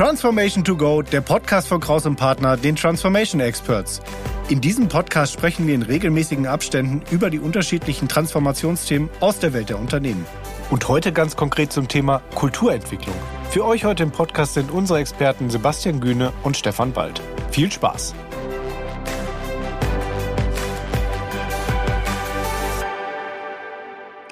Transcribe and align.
Transformation 0.00 0.64
to 0.64 0.78
Go, 0.78 1.02
der 1.02 1.20
Podcast 1.20 1.68
von 1.68 1.78
Kraus 1.78 2.06
und 2.06 2.16
Partner, 2.16 2.56
den 2.56 2.74
Transformation 2.74 3.38
Experts. 3.38 4.00
In 4.48 4.62
diesem 4.62 4.88
Podcast 4.88 5.34
sprechen 5.34 5.66
wir 5.66 5.74
in 5.74 5.82
regelmäßigen 5.82 6.46
Abständen 6.46 7.02
über 7.10 7.28
die 7.28 7.38
unterschiedlichen 7.38 8.08
Transformationsthemen 8.08 9.10
aus 9.20 9.40
der 9.40 9.52
Welt 9.52 9.68
der 9.68 9.78
Unternehmen. 9.78 10.24
Und 10.70 10.88
heute 10.88 11.12
ganz 11.12 11.36
konkret 11.36 11.70
zum 11.70 11.86
Thema 11.86 12.22
Kulturentwicklung. 12.34 13.14
Für 13.50 13.66
euch 13.66 13.84
heute 13.84 14.02
im 14.02 14.10
Podcast 14.10 14.54
sind 14.54 14.70
unsere 14.70 15.00
Experten 15.00 15.50
Sebastian 15.50 16.00
Gühne 16.00 16.32
und 16.44 16.56
Stefan 16.56 16.96
Wald. 16.96 17.20
Viel 17.50 17.70
Spaß! 17.70 18.14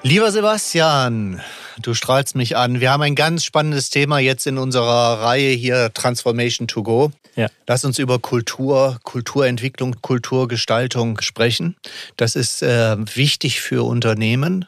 Lieber 0.03 0.33
Sebastian, 0.33 1.43
du 1.83 1.95
strahlst 1.95 2.35
mich 2.35 2.57
an. 2.57 2.81
Wir 2.81 2.91
haben 2.91 3.03
ein 3.03 3.15
ganz 3.15 3.45
spannendes 3.45 3.91
Thema 3.91 4.19
jetzt 4.19 4.47
in 4.47 4.59
unserer 4.59 5.23
Reihe 5.23 5.51
hier 5.51 5.93
Transformation 5.93 6.69
to 6.69 6.83
Go. 6.83 7.11
Ja. 7.37 7.49
Lass 7.67 7.85
uns 7.85 7.99
über 7.99 8.19
Kultur, 8.19 8.99
Kulturentwicklung, 9.05 9.97
Kulturgestaltung 10.03 11.21
sprechen. 11.21 11.77
Das 12.17 12.35
ist 12.35 12.63
äh, 12.63 12.97
wichtig 13.17 13.61
für 13.61 13.87
Unternehmen. 13.87 14.67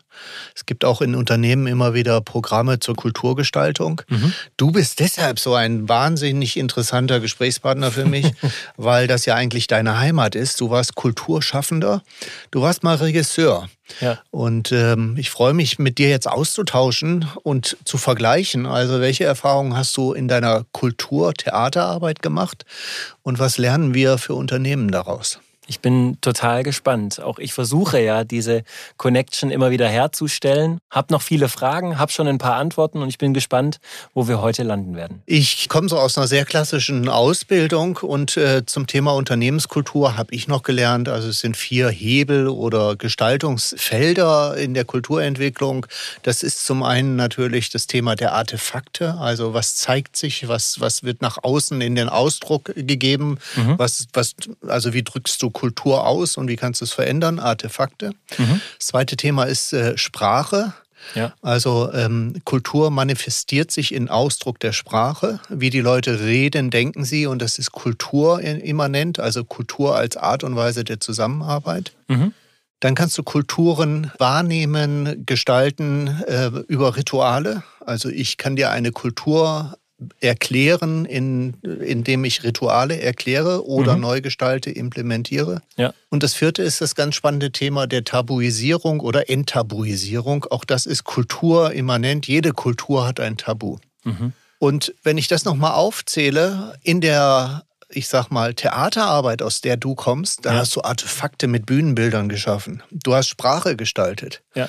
Es 0.54 0.66
gibt 0.66 0.84
auch 0.84 1.00
in 1.00 1.14
Unternehmen 1.14 1.66
immer 1.66 1.94
wieder 1.94 2.20
Programme 2.20 2.80
zur 2.80 2.96
Kulturgestaltung. 2.96 4.02
Mhm. 4.08 4.32
Du 4.56 4.70
bist 4.70 5.00
deshalb 5.00 5.38
so 5.38 5.54
ein 5.54 5.88
wahnsinnig 5.88 6.56
interessanter 6.56 7.20
Gesprächspartner 7.20 7.90
für 7.90 8.04
mich, 8.04 8.32
weil 8.76 9.06
das 9.06 9.26
ja 9.26 9.34
eigentlich 9.34 9.66
deine 9.66 9.98
Heimat 9.98 10.34
ist. 10.34 10.60
Du 10.60 10.70
warst 10.70 10.94
Kulturschaffender, 10.94 12.02
du 12.50 12.62
warst 12.62 12.82
mal 12.82 12.96
Regisseur. 12.96 13.68
Ja. 14.00 14.18
Und 14.30 14.72
ähm, 14.72 15.16
ich 15.18 15.30
freue 15.30 15.52
mich, 15.52 15.78
mit 15.78 15.98
dir 15.98 16.08
jetzt 16.08 16.28
auszutauschen 16.28 17.26
und 17.42 17.76
zu 17.84 17.98
vergleichen. 17.98 18.66
Also, 18.66 19.00
welche 19.00 19.24
Erfahrungen 19.24 19.76
hast 19.76 19.96
du 19.96 20.12
in 20.12 20.28
deiner 20.28 20.64
Kultur-Theaterarbeit 20.72 22.22
gemacht 22.22 22.64
und 23.22 23.38
was 23.38 23.58
lernen 23.58 23.94
wir 23.94 24.18
für 24.18 24.34
Unternehmen 24.34 24.90
daraus? 24.90 25.40
Ich 25.70 25.78
bin 25.78 26.18
total 26.20 26.64
gespannt. 26.64 27.20
Auch 27.20 27.38
ich 27.38 27.52
versuche 27.52 28.00
ja, 28.00 28.24
diese 28.24 28.64
Connection 28.96 29.52
immer 29.52 29.70
wieder 29.70 29.86
herzustellen. 29.86 30.80
Hab 30.90 31.12
noch 31.12 31.22
viele 31.22 31.48
Fragen, 31.48 31.96
hab 31.96 32.10
schon 32.10 32.26
ein 32.26 32.38
paar 32.38 32.56
Antworten 32.56 33.00
und 33.02 33.08
ich 33.08 33.18
bin 33.18 33.34
gespannt, 33.34 33.78
wo 34.12 34.26
wir 34.26 34.42
heute 34.42 34.64
landen 34.64 34.96
werden. 34.96 35.22
Ich 35.26 35.68
komme 35.68 35.88
so 35.88 35.96
aus 35.96 36.18
einer 36.18 36.26
sehr 36.26 36.44
klassischen 36.44 37.08
Ausbildung 37.08 37.98
und 37.98 38.36
äh, 38.36 38.66
zum 38.66 38.88
Thema 38.88 39.12
Unternehmenskultur 39.14 40.16
habe 40.16 40.34
ich 40.34 40.48
noch 40.48 40.64
gelernt. 40.64 41.08
Also 41.08 41.28
es 41.28 41.38
sind 41.38 41.56
vier 41.56 41.88
Hebel 41.88 42.48
oder 42.48 42.96
Gestaltungsfelder 42.96 44.56
in 44.56 44.74
der 44.74 44.84
Kulturentwicklung. 44.84 45.86
Das 46.24 46.42
ist 46.42 46.66
zum 46.66 46.82
einen 46.82 47.14
natürlich 47.14 47.70
das 47.70 47.86
Thema 47.86 48.16
der 48.16 48.32
Artefakte. 48.32 49.14
Also 49.20 49.54
was 49.54 49.76
zeigt 49.76 50.16
sich, 50.16 50.48
was, 50.48 50.80
was 50.80 51.04
wird 51.04 51.22
nach 51.22 51.38
außen 51.40 51.80
in 51.80 51.94
den 51.94 52.08
Ausdruck 52.08 52.72
gegeben, 52.74 53.38
mhm. 53.54 53.78
was, 53.78 54.08
was, 54.12 54.34
also 54.66 54.92
wie 54.92 55.04
drückst 55.04 55.40
du 55.40 55.50
Kultur 55.60 56.06
aus 56.06 56.38
und 56.38 56.48
wie 56.48 56.56
kannst 56.56 56.80
du 56.80 56.86
es 56.86 56.92
verändern? 56.92 57.38
Artefakte. 57.38 58.12
Mhm. 58.38 58.62
Das 58.78 58.86
zweite 58.86 59.16
Thema 59.16 59.44
ist 59.44 59.74
äh, 59.74 59.98
Sprache. 59.98 60.72
Ja. 61.14 61.34
Also 61.42 61.92
ähm, 61.92 62.34
Kultur 62.44 62.90
manifestiert 62.90 63.70
sich 63.70 63.92
in 63.92 64.08
Ausdruck 64.08 64.58
der 64.58 64.72
Sprache. 64.72 65.38
Wie 65.50 65.68
die 65.68 65.80
Leute 65.80 66.20
reden, 66.20 66.70
denken 66.70 67.04
sie 67.04 67.26
und 67.26 67.42
das 67.42 67.58
ist 67.58 67.72
kulturimmanent, 67.72 69.20
also 69.20 69.44
Kultur 69.44 69.96
als 69.96 70.16
Art 70.16 70.44
und 70.44 70.56
Weise 70.56 70.82
der 70.82 70.98
Zusammenarbeit. 70.98 71.92
Mhm. 72.08 72.32
Dann 72.80 72.94
kannst 72.94 73.18
du 73.18 73.22
Kulturen 73.22 74.10
wahrnehmen, 74.16 75.26
gestalten 75.26 76.06
äh, 76.26 76.48
über 76.68 76.96
Rituale. 76.96 77.62
Also 77.84 78.08
ich 78.08 78.38
kann 78.38 78.56
dir 78.56 78.70
eine 78.70 78.92
Kultur 78.92 79.76
erklären, 80.20 81.04
in, 81.04 81.54
indem 81.62 82.24
ich 82.24 82.42
Rituale 82.42 83.00
erkläre 83.00 83.66
oder 83.66 83.96
mhm. 83.96 84.02
neu 84.02 84.20
gestalte, 84.20 84.70
implementiere. 84.70 85.62
Ja. 85.76 85.92
Und 86.08 86.22
das 86.22 86.34
vierte 86.34 86.62
ist 86.62 86.80
das 86.80 86.94
ganz 86.94 87.14
spannende 87.14 87.52
Thema 87.52 87.86
der 87.86 88.04
Tabuisierung 88.04 89.00
oder 89.00 89.28
Enttabuisierung. 89.30 90.46
Auch 90.50 90.64
das 90.64 90.86
ist 90.86 91.04
kulturimmanent. 91.04 92.26
Jede 92.26 92.52
Kultur 92.52 93.06
hat 93.06 93.20
ein 93.20 93.36
Tabu. 93.36 93.78
Mhm. 94.04 94.32
Und 94.58 94.94
wenn 95.02 95.18
ich 95.18 95.28
das 95.28 95.44
nochmal 95.44 95.72
aufzähle, 95.72 96.74
in 96.82 97.00
der 97.00 97.64
ich 97.92 98.08
sag 98.08 98.30
mal, 98.30 98.54
Theaterarbeit, 98.54 99.42
aus 99.42 99.60
der 99.60 99.76
du 99.76 99.94
kommst, 99.94 100.44
da 100.46 100.52
ja. 100.52 100.58
hast 100.60 100.76
du 100.76 100.82
Artefakte 100.82 101.48
mit 101.48 101.66
Bühnenbildern 101.66 102.28
geschaffen. 102.28 102.82
Du 102.90 103.14
hast 103.14 103.28
Sprache 103.28 103.76
gestaltet. 103.76 104.42
Ja. 104.54 104.68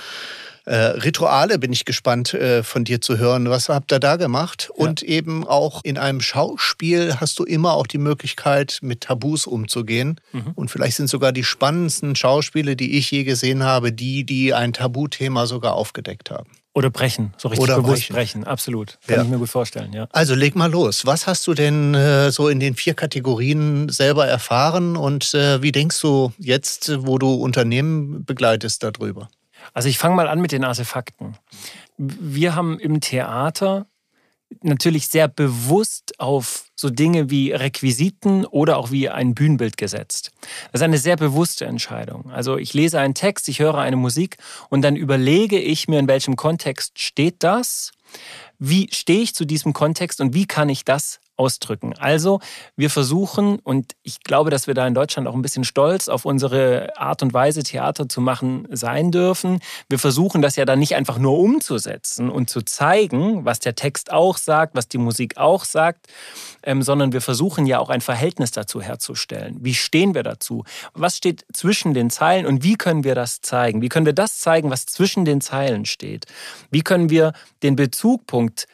Äh, 0.71 1.01
Rituale 1.03 1.59
bin 1.59 1.73
ich 1.73 1.83
gespannt 1.83 2.33
äh, 2.33 2.63
von 2.63 2.85
dir 2.85 3.01
zu 3.01 3.17
hören. 3.17 3.49
Was 3.49 3.67
habt 3.67 3.91
ihr 3.91 3.99
da 3.99 4.15
gemacht? 4.15 4.71
Ja. 4.77 4.85
Und 4.85 5.03
eben 5.03 5.45
auch 5.45 5.81
in 5.83 5.97
einem 5.97 6.21
Schauspiel 6.21 7.17
hast 7.19 7.37
du 7.39 7.43
immer 7.43 7.73
auch 7.73 7.87
die 7.87 7.97
Möglichkeit, 7.97 8.79
mit 8.81 9.01
Tabus 9.01 9.47
umzugehen. 9.47 10.21
Mhm. 10.31 10.53
Und 10.55 10.71
vielleicht 10.71 10.95
sind 10.95 11.09
sogar 11.09 11.33
die 11.33 11.43
spannendsten 11.43 12.15
Schauspiele, 12.15 12.77
die 12.77 12.97
ich 12.97 13.11
je 13.11 13.25
gesehen 13.25 13.63
habe, 13.63 13.91
die, 13.91 14.23
die 14.23 14.53
ein 14.53 14.71
Tabuthema 14.71 15.45
sogar 15.45 15.73
aufgedeckt 15.73 16.31
haben. 16.31 16.49
Oder 16.73 16.89
brechen, 16.89 17.33
so 17.35 17.49
richtig 17.49 17.63
Oder 17.63 17.75
bewusst 17.81 18.07
brechen. 18.07 18.13
brechen. 18.13 18.43
absolut. 18.45 18.97
Kann 19.05 19.17
ja. 19.17 19.23
ich 19.23 19.29
mir 19.29 19.39
gut 19.39 19.49
vorstellen, 19.49 19.91
ja. 19.91 20.07
Also 20.13 20.35
leg 20.35 20.55
mal 20.55 20.71
los. 20.71 21.05
Was 21.05 21.27
hast 21.27 21.45
du 21.47 21.53
denn 21.53 21.95
äh, 21.95 22.31
so 22.31 22.47
in 22.47 22.61
den 22.61 22.75
vier 22.75 22.93
Kategorien 22.93 23.89
selber 23.89 24.25
erfahren 24.25 24.95
und 24.95 25.33
äh, 25.33 25.61
wie 25.61 25.73
denkst 25.73 25.99
du 25.99 26.31
jetzt, 26.37 26.93
wo 27.05 27.17
du 27.17 27.33
Unternehmen 27.33 28.23
begleitest, 28.23 28.83
darüber? 28.83 29.27
Also 29.73 29.89
ich 29.89 29.97
fange 29.97 30.15
mal 30.15 30.27
an 30.27 30.41
mit 30.41 30.51
den 30.51 30.63
Artefakten. 30.63 31.37
Wir 31.97 32.55
haben 32.55 32.79
im 32.79 32.99
Theater 33.01 33.87
natürlich 34.61 35.07
sehr 35.07 35.27
bewusst 35.27 36.19
auf 36.19 36.65
so 36.75 36.89
Dinge 36.89 37.29
wie 37.29 37.51
Requisiten 37.51 38.45
oder 38.45 38.77
auch 38.77 38.91
wie 38.91 39.09
ein 39.09 39.33
Bühnenbild 39.33 39.77
gesetzt. 39.77 40.31
Das 40.71 40.81
ist 40.81 40.85
eine 40.85 40.97
sehr 40.97 41.15
bewusste 41.15 41.65
Entscheidung. 41.65 42.29
Also 42.31 42.57
ich 42.57 42.73
lese 42.73 42.99
einen 42.99 43.13
Text, 43.13 43.47
ich 43.47 43.59
höre 43.59 43.77
eine 43.77 43.95
Musik 43.95 44.37
und 44.69 44.81
dann 44.81 44.95
überlege 44.95 45.59
ich 45.59 45.87
mir, 45.87 45.99
in 45.99 46.07
welchem 46.07 46.35
Kontext 46.35 46.99
steht 46.99 47.35
das, 47.39 47.91
wie 48.59 48.89
stehe 48.91 49.21
ich 49.21 49.33
zu 49.33 49.45
diesem 49.45 49.73
Kontext 49.73 50.19
und 50.21 50.33
wie 50.33 50.45
kann 50.45 50.69
ich 50.69 50.83
das 50.83 51.19
ausdrücken. 51.41 51.93
Also 51.97 52.39
wir 52.75 52.91
versuchen, 52.91 53.57
und 53.57 53.93
ich 54.03 54.19
glaube, 54.21 54.51
dass 54.51 54.67
wir 54.67 54.75
da 54.75 54.85
in 54.85 54.93
Deutschland 54.93 55.27
auch 55.27 55.33
ein 55.33 55.41
bisschen 55.41 55.63
stolz 55.63 56.07
auf 56.07 56.23
unsere 56.23 56.95
Art 56.97 57.23
und 57.23 57.33
Weise, 57.33 57.63
Theater 57.63 58.07
zu 58.07 58.21
machen, 58.21 58.67
sein 58.69 59.09
dürfen. 59.09 59.59
Wir 59.89 59.97
versuchen 59.97 60.43
das 60.43 60.55
ja 60.55 60.65
dann 60.65 60.77
nicht 60.77 60.95
einfach 60.95 61.17
nur 61.17 61.39
umzusetzen 61.39 62.29
und 62.29 62.51
zu 62.51 62.61
zeigen, 62.61 63.43
was 63.43 63.59
der 63.59 63.73
Text 63.73 64.11
auch 64.11 64.37
sagt, 64.37 64.75
was 64.75 64.87
die 64.87 64.99
Musik 64.99 65.37
auch 65.37 65.65
sagt, 65.65 66.07
ähm, 66.61 66.83
sondern 66.83 67.11
wir 67.11 67.21
versuchen 67.21 67.65
ja 67.65 67.79
auch 67.79 67.89
ein 67.89 68.01
Verhältnis 68.01 68.51
dazu 68.51 68.79
herzustellen. 68.79 69.57
Wie 69.61 69.73
stehen 69.73 70.13
wir 70.13 70.21
dazu? 70.21 70.63
Was 70.93 71.17
steht 71.17 71.43
zwischen 71.53 71.95
den 71.95 72.11
Zeilen 72.11 72.45
und 72.45 72.63
wie 72.63 72.75
können 72.75 73.03
wir 73.03 73.15
das 73.15 73.41
zeigen? 73.41 73.81
Wie 73.81 73.89
können 73.89 74.05
wir 74.05 74.13
das 74.13 74.39
zeigen, 74.39 74.69
was 74.69 74.85
zwischen 74.85 75.25
den 75.25 75.41
Zeilen 75.41 75.85
steht? 75.85 76.27
Wie 76.69 76.81
können 76.81 77.09
wir 77.09 77.33
den 77.63 77.75
Bezugpunkt 77.75 78.67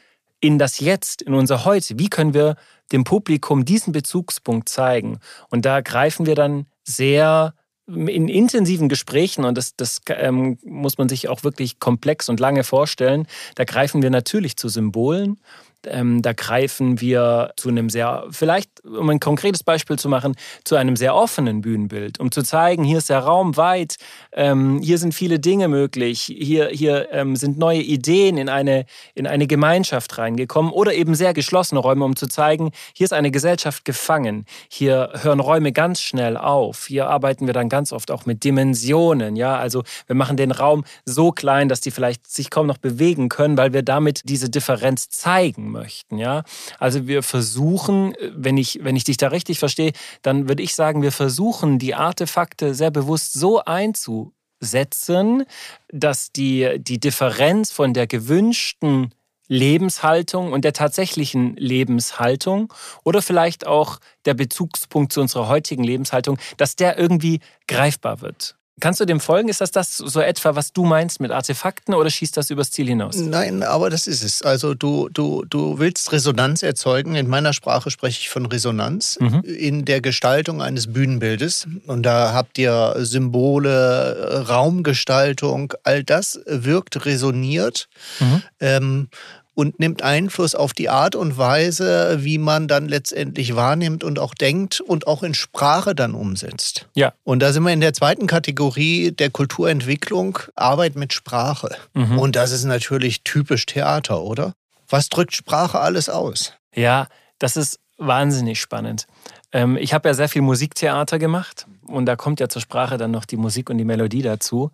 in 0.48 0.58
das 0.58 0.80
Jetzt, 0.80 1.22
in 1.22 1.34
unser 1.34 1.66
Heute. 1.66 2.00
Wie 2.00 2.08
können 2.08 2.34
wir 2.34 2.56
dem 2.94 3.04
Publikum 3.04 3.66
diesen 3.66 3.92
Bezugspunkt 3.92 4.70
zeigen? 4.70 5.20
Und 5.50 5.66
da 5.66 5.82
greifen 5.82 6.26
wir 6.26 6.36
dann 6.36 6.68
sehr 6.86 7.54
in 7.86 8.30
intensiven 8.30 8.88
Gesprächen, 8.88 9.44
und 9.44 9.58
das, 9.58 9.76
das 9.76 10.02
ähm, 10.08 10.58
muss 10.64 10.98
man 10.98 11.10
sich 11.10 11.28
auch 11.28 11.44
wirklich 11.44 11.80
komplex 11.80 12.30
und 12.30 12.40
lange 12.40 12.64
vorstellen, 12.64 13.28
da 13.56 13.66
greifen 13.66 14.02
wir 14.02 14.10
natürlich 14.10 14.56
zu 14.56 14.70
Symbolen 14.70 15.38
ähm, 15.86 16.22
da 16.22 16.34
greifen 16.34 17.00
wir 17.02 17.52
zu 17.56 17.70
einem 17.70 17.90
sehr, 17.90 18.26
vielleicht 18.32 18.84
um 18.84 19.10
ein 19.10 19.20
konkretes 19.20 19.64
Beispiel 19.64 20.00
zu 20.00 20.10
machen, 20.10 20.36
zu 20.64 20.76
einem 20.76 20.96
sehr 20.96 21.16
offenen 21.16 21.62
Bühnenbild, 21.62 22.20
um 22.20 22.32
zu 22.32 22.42
zeigen, 22.42 22.84
hier 22.84 22.98
ist 22.98 23.10
der 23.10 23.20
Raum 23.20 23.58
weit, 23.58 23.98
ähm, 24.32 24.80
hier 24.82 24.98
sind 24.98 25.14
viele 25.14 25.40
Dinge 25.40 25.68
möglich, 25.68 26.22
hier, 26.22 26.70
hier 26.70 27.12
ähm, 27.12 27.36
sind 27.36 27.58
neue 27.58 27.82
Ideen 27.82 28.38
in 28.38 28.50
eine, 28.50 28.86
in 29.14 29.28
eine 29.28 29.48
Gemeinschaft 29.48 30.18
reingekommen 30.18 30.72
oder 30.72 30.94
eben 30.94 31.16
sehr 31.16 31.34
geschlossene 31.34 31.80
Räume, 31.80 32.06
um 32.06 32.16
zu 32.16 32.28
zeigen, 32.28 32.72
hier 32.94 33.06
ist 33.06 33.14
eine 33.14 33.32
Gesellschaft 33.32 33.86
gefangen, 33.86 34.46
hier 34.70 35.12
hören 35.22 35.40
Räume 35.40 35.72
ganz 35.72 36.02
schnell 36.02 36.38
auf, 36.38 36.88
hier 36.88 37.08
arbeiten 37.08 37.46
wir 37.46 37.54
dann 37.54 37.70
ganz 37.70 37.94
oft 37.94 38.12
auch 38.12 38.26
mit 38.26 38.44
Dimensionen, 38.44 39.36
ja, 39.36 39.58
also 39.58 39.84
wir 40.08 40.16
machen 40.16 40.38
den 40.38 40.52
Raum 40.52 40.84
so 41.06 41.32
klein, 41.32 41.70
dass 41.70 41.82
die 41.82 41.92
vielleicht 41.92 42.28
sich 42.28 42.50
kaum 42.50 42.68
noch 42.68 42.78
bewegen 42.78 43.30
können, 43.30 43.58
weil 43.58 43.74
wir 43.74 43.84
damit 43.84 44.22
diese 44.26 44.50
Differenz 44.50 45.10
zeigen 45.10 45.67
möchten. 45.68 46.18
Ja? 46.18 46.44
Also 46.80 47.08
wir 47.08 47.24
versuchen, 47.24 48.16
wenn 48.34 48.58
ich, 48.58 48.80
wenn 48.84 48.96
ich 48.96 49.04
dich 49.04 49.18
da 49.18 49.30
richtig 49.30 49.60
verstehe, 49.60 49.92
dann 50.22 50.48
würde 50.48 50.64
ich 50.64 50.76
sagen, 50.76 51.02
wir 51.02 51.12
versuchen, 51.12 51.80
die 51.80 51.96
Artefakte 51.96 52.74
sehr 52.74 52.92
bewusst 52.92 53.34
so 53.34 53.64
einzusetzen, 53.64 55.46
dass 55.90 56.32
die, 56.32 56.80
die 56.80 57.00
Differenz 57.00 57.72
von 57.72 57.94
der 57.94 58.08
gewünschten 58.08 59.12
Lebenshaltung 59.48 60.52
und 60.52 60.66
der 60.66 60.74
tatsächlichen 60.74 61.56
Lebenshaltung 61.56 62.74
oder 63.04 63.22
vielleicht 63.22 63.66
auch 63.66 64.00
der 64.26 64.34
Bezugspunkt 64.34 65.14
zu 65.14 65.22
unserer 65.22 65.48
heutigen 65.48 65.84
Lebenshaltung, 65.84 66.38
dass 66.58 66.76
der 66.76 66.98
irgendwie 66.98 67.40
greifbar 67.68 68.22
wird. 68.22 68.57
Kannst 68.80 69.00
du 69.00 69.06
dem 69.06 69.20
folgen? 69.20 69.50
Ist 69.50 69.60
das 69.60 69.72
das 69.72 69.98
so 69.98 70.22
etwa, 70.22 70.56
was 70.56 70.72
du 70.72 70.86
meinst 70.86 71.20
mit 71.20 71.32
Artefakten 71.32 71.96
oder 71.96 72.12
schießt 72.12 72.38
das 72.38 72.52
übers 72.52 72.70
Ziel 72.70 72.88
hinaus? 72.88 73.16
Nein, 73.16 73.64
aber 73.64 73.90
das 73.90 74.06
ist 74.06 74.24
es. 74.24 74.44
Also 74.44 74.76
du, 74.76 75.10
du, 75.10 75.44
du 75.50 75.80
willst 75.80 76.12
Resonanz 76.12 76.62
erzeugen. 76.62 77.16
In 77.16 77.28
meiner 77.28 77.54
Sprache 77.54 77.90
spreche 77.90 78.20
ich 78.20 78.30
von 78.30 78.46
Resonanz 78.46 79.18
mhm. 79.20 79.42
in 79.42 79.86
der 79.86 80.02
Gestaltung 80.02 80.62
eines 80.62 80.94
Bühnenbildes. 80.94 81.68
Und 81.88 82.04
da 82.04 82.34
habt 82.34 82.60
ihr 82.60 82.94
Symbole, 83.00 84.46
Raumgestaltung, 84.48 85.74
all 85.84 86.04
das 86.04 86.40
wirkt 86.46 87.04
resoniert. 87.06 87.90
Mhm. 88.20 88.44
Ähm, 88.60 89.10
und 89.58 89.80
nimmt 89.80 90.04
Einfluss 90.04 90.54
auf 90.54 90.74
die 90.74 90.88
Art 90.88 91.16
und 91.16 91.36
Weise, 91.40 92.18
wie 92.20 92.38
man 92.38 92.68
dann 92.68 92.88
letztendlich 92.88 93.56
wahrnimmt 93.56 94.04
und 94.04 94.20
auch 94.20 94.36
denkt 94.36 94.82
und 94.82 95.08
auch 95.08 95.24
in 95.24 95.34
Sprache 95.34 95.96
dann 95.96 96.14
umsetzt. 96.14 96.88
Ja. 96.94 97.14
Und 97.24 97.40
da 97.40 97.52
sind 97.52 97.64
wir 97.64 97.74
in 97.74 97.82
der 97.82 97.94
zweiten 97.94 98.28
Kategorie 98.28 99.12
der 99.12 99.32
Kulturentwicklung, 99.32 100.38
Arbeit 100.56 100.96
mit 100.96 101.12
Sprache. 101.12 101.76
Mhm. 101.96 102.20
Und 102.20 102.36
das 102.36 102.52
ist 102.52 102.66
natürlich 102.66 103.24
typisch 103.24 103.66
Theater, 103.66 104.22
oder? 104.22 104.54
Was 104.90 105.10
drückt 105.10 105.36
Sprache 105.36 105.80
alles 105.80 106.08
aus? 106.08 106.54
Ja, 106.76 107.08
das 107.40 107.58
ist 107.58 107.80
wahnsinnig 107.98 108.62
spannend. 108.62 109.08
Ähm, 109.52 109.76
ich 109.76 109.92
habe 109.92 110.08
ja 110.08 110.14
sehr 110.14 110.30
viel 110.30 110.44
Musiktheater 110.44 111.18
gemacht 111.18 111.66
und 111.88 112.06
da 112.06 112.16
kommt 112.16 112.40
ja 112.40 112.48
zur 112.48 112.62
Sprache 112.62 113.00
dann 113.00 113.10
noch 113.10 113.26
die 113.26 113.38
Musik 113.38 113.72
und 113.72 113.80
die 113.80 113.86
Melodie 113.86 114.22
dazu. 114.22 114.70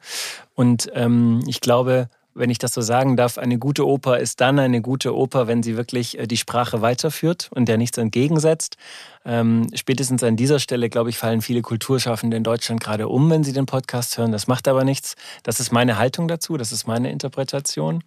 Und 0.56 0.92
ähm, 0.94 1.42
ich 1.48 1.62
glaube, 1.62 2.10
wenn 2.36 2.50
ich 2.50 2.58
das 2.58 2.74
so 2.74 2.82
sagen 2.82 3.16
darf, 3.16 3.38
eine 3.38 3.58
gute 3.58 3.88
Oper 3.88 4.20
ist 4.20 4.42
dann 4.42 4.60
eine 4.60 4.82
gute 4.82 5.16
Oper, 5.16 5.48
wenn 5.48 5.64
sie 5.64 5.78
wirklich 5.78 6.18
äh, 6.18 6.28
die 6.28 6.38
Sprache 6.38 6.82
weiterführt 6.82 7.50
und 7.54 7.68
der 7.68 7.78
nichts 7.78 7.98
entgegensetzt. 7.98 8.78
Ähm, 9.26 9.68
spätestens 9.74 10.24
an 10.24 10.36
dieser 10.36 10.60
Stelle, 10.60 10.90
glaube 10.90 11.10
ich, 11.10 11.18
fallen 11.18 11.42
viele 11.42 11.62
Kulturschaffende 11.62 12.36
in 12.36 12.44
Deutschland 12.44 12.82
gerade 12.82 13.08
um, 13.08 13.30
wenn 13.30 13.44
sie 13.44 13.54
den 13.54 13.66
Podcast 13.66 14.18
hören. 14.18 14.32
Das 14.32 14.48
macht 14.48 14.68
aber 14.68 14.84
nichts. 14.84 15.16
Das 15.44 15.60
ist 15.60 15.72
meine 15.72 15.98
Haltung 15.98 16.28
dazu, 16.28 16.58
das 16.58 16.72
ist 16.72 16.88
meine 16.88 17.12
Interpretation. 17.12 18.04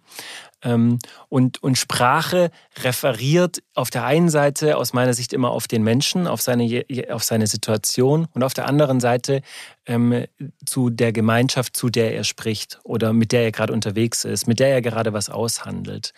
Ähm, 0.63 0.97
und, 1.29 1.61
und 1.61 1.77
Sprache 1.77 2.49
referiert 2.83 3.61
auf 3.75 3.91
der 3.91 4.05
einen 4.05 4.29
Seite 4.29 4.77
aus 4.77 4.91
meiner 4.93 5.13
Sicht 5.13 5.33
immer 5.33 5.51
auf 5.51 5.67
den 5.67 5.83
Menschen, 5.83 6.25
auf 6.25 6.41
seine, 6.41 6.83
auf 7.09 7.23
seine 7.23 7.45
Situation 7.45 8.27
und 8.33 8.43
auf 8.43 8.55
der 8.55 8.67
anderen 8.67 8.99
Seite 8.99 9.41
ähm, 9.85 10.25
zu 10.65 10.89
der 10.89 11.13
Gemeinschaft, 11.13 11.77
zu 11.77 11.89
der 11.89 12.15
er 12.15 12.23
spricht 12.23 12.79
oder 12.83 13.13
mit 13.13 13.31
der 13.31 13.43
er 13.43 13.51
gerade 13.51 13.71
unterwegs 13.71 14.25
ist, 14.25 14.47
mit 14.47 14.59
der 14.59 14.69
er 14.69 14.81
gerade 14.81 15.13
was 15.13 15.29
aushandelt. 15.29 16.13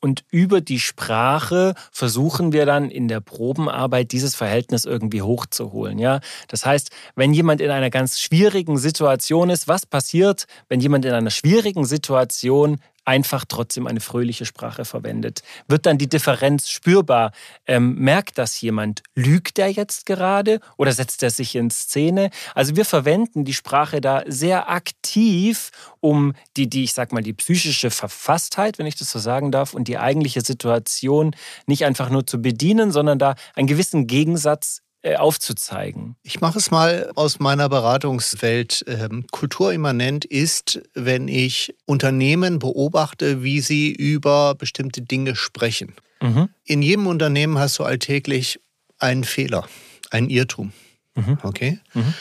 Und 0.00 0.24
über 0.30 0.60
die 0.60 0.80
Sprache 0.80 1.74
versuchen 1.90 2.52
wir 2.52 2.66
dann 2.66 2.90
in 2.90 3.08
der 3.08 3.20
Probenarbeit 3.20 4.12
dieses 4.12 4.36
Verhältnis 4.38 4.86
irgendwie 4.86 5.22
hochzuholen. 5.22 5.98
Ja? 5.98 6.20
Das 6.48 6.64
heißt, 6.64 6.90
wenn 7.14 7.34
jemand 7.34 7.60
in 7.60 7.70
einer 7.70 7.90
ganz 7.90 8.20
schwierigen 8.20 8.78
Situation 8.78 9.50
ist, 9.50 9.68
was 9.68 9.84
passiert, 9.84 10.46
wenn 10.68 10.80
jemand 10.80 11.04
in 11.04 11.12
einer 11.12 11.30
schwierigen 11.30 11.84
Situation 11.84 12.80
einfach 13.08 13.46
trotzdem 13.48 13.86
eine 13.86 14.00
fröhliche 14.00 14.44
Sprache 14.44 14.84
verwendet. 14.84 15.42
Wird 15.66 15.86
dann 15.86 15.96
die 15.96 16.10
Differenz 16.10 16.68
spürbar? 16.68 17.32
Ähm, 17.66 17.94
merkt 17.94 18.36
das 18.36 18.60
jemand? 18.60 19.02
Lügt 19.14 19.58
er 19.58 19.68
jetzt 19.68 20.04
gerade 20.04 20.60
oder 20.76 20.92
setzt 20.92 21.22
er 21.22 21.30
sich 21.30 21.56
in 21.56 21.70
Szene? 21.70 22.28
Also 22.54 22.76
wir 22.76 22.84
verwenden 22.84 23.46
die 23.46 23.54
Sprache 23.54 24.02
da 24.02 24.24
sehr 24.26 24.68
aktiv, 24.68 25.70
um 26.00 26.34
die, 26.58 26.68
die 26.68 26.84
ich 26.84 26.92
sag 26.92 27.12
mal, 27.12 27.22
die 27.22 27.32
psychische 27.32 27.90
Verfasstheit, 27.90 28.78
wenn 28.78 28.86
ich 28.86 28.96
das 28.96 29.10
so 29.10 29.18
sagen 29.18 29.50
darf, 29.50 29.72
und 29.72 29.88
die 29.88 29.96
eigentliche 29.96 30.42
Situation 30.42 31.34
nicht 31.66 31.86
einfach 31.86 32.10
nur 32.10 32.26
zu 32.26 32.42
bedienen, 32.42 32.92
sondern 32.92 33.18
da 33.18 33.36
einen 33.54 33.68
gewissen 33.68 34.06
Gegensatz 34.06 34.82
aufzuzeigen. 35.16 36.16
Ich 36.22 36.40
mache 36.40 36.58
es 36.58 36.70
mal 36.70 37.12
aus 37.14 37.38
meiner 37.38 37.68
Beratungswelt. 37.68 38.84
Ähm, 38.88 39.26
kulturimmanent 39.30 40.24
ist, 40.24 40.80
wenn 40.94 41.28
ich 41.28 41.74
Unternehmen 41.86 42.58
beobachte, 42.58 43.42
wie 43.42 43.60
sie 43.60 43.92
über 43.92 44.54
bestimmte 44.54 45.02
Dinge 45.02 45.36
sprechen. 45.36 45.94
Mhm. 46.20 46.48
In 46.64 46.82
jedem 46.82 47.06
Unternehmen 47.06 47.58
hast 47.58 47.78
du 47.78 47.84
alltäglich 47.84 48.60
einen 48.98 49.24
Fehler, 49.24 49.68
einen 50.10 50.30
Irrtum. 50.30 50.72
Mhm. 51.14 51.38
Okay? 51.42 51.78
Mhm. 51.94 52.14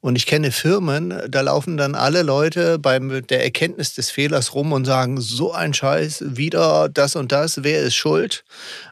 Und 0.00 0.16
ich 0.16 0.26
kenne 0.26 0.52
Firmen, 0.52 1.14
da 1.28 1.40
laufen 1.40 1.78
dann 1.78 1.94
alle 1.94 2.22
Leute 2.22 2.78
bei 2.78 2.98
der 2.98 3.42
Erkenntnis 3.42 3.94
des 3.94 4.10
Fehlers 4.10 4.54
rum 4.54 4.72
und 4.72 4.84
sagen, 4.84 5.18
so 5.18 5.52
ein 5.52 5.72
Scheiß, 5.72 6.22
wieder 6.36 6.90
das 6.90 7.16
und 7.16 7.32
das, 7.32 7.62
wer 7.62 7.80
ist 7.80 7.94
schuld? 7.94 8.44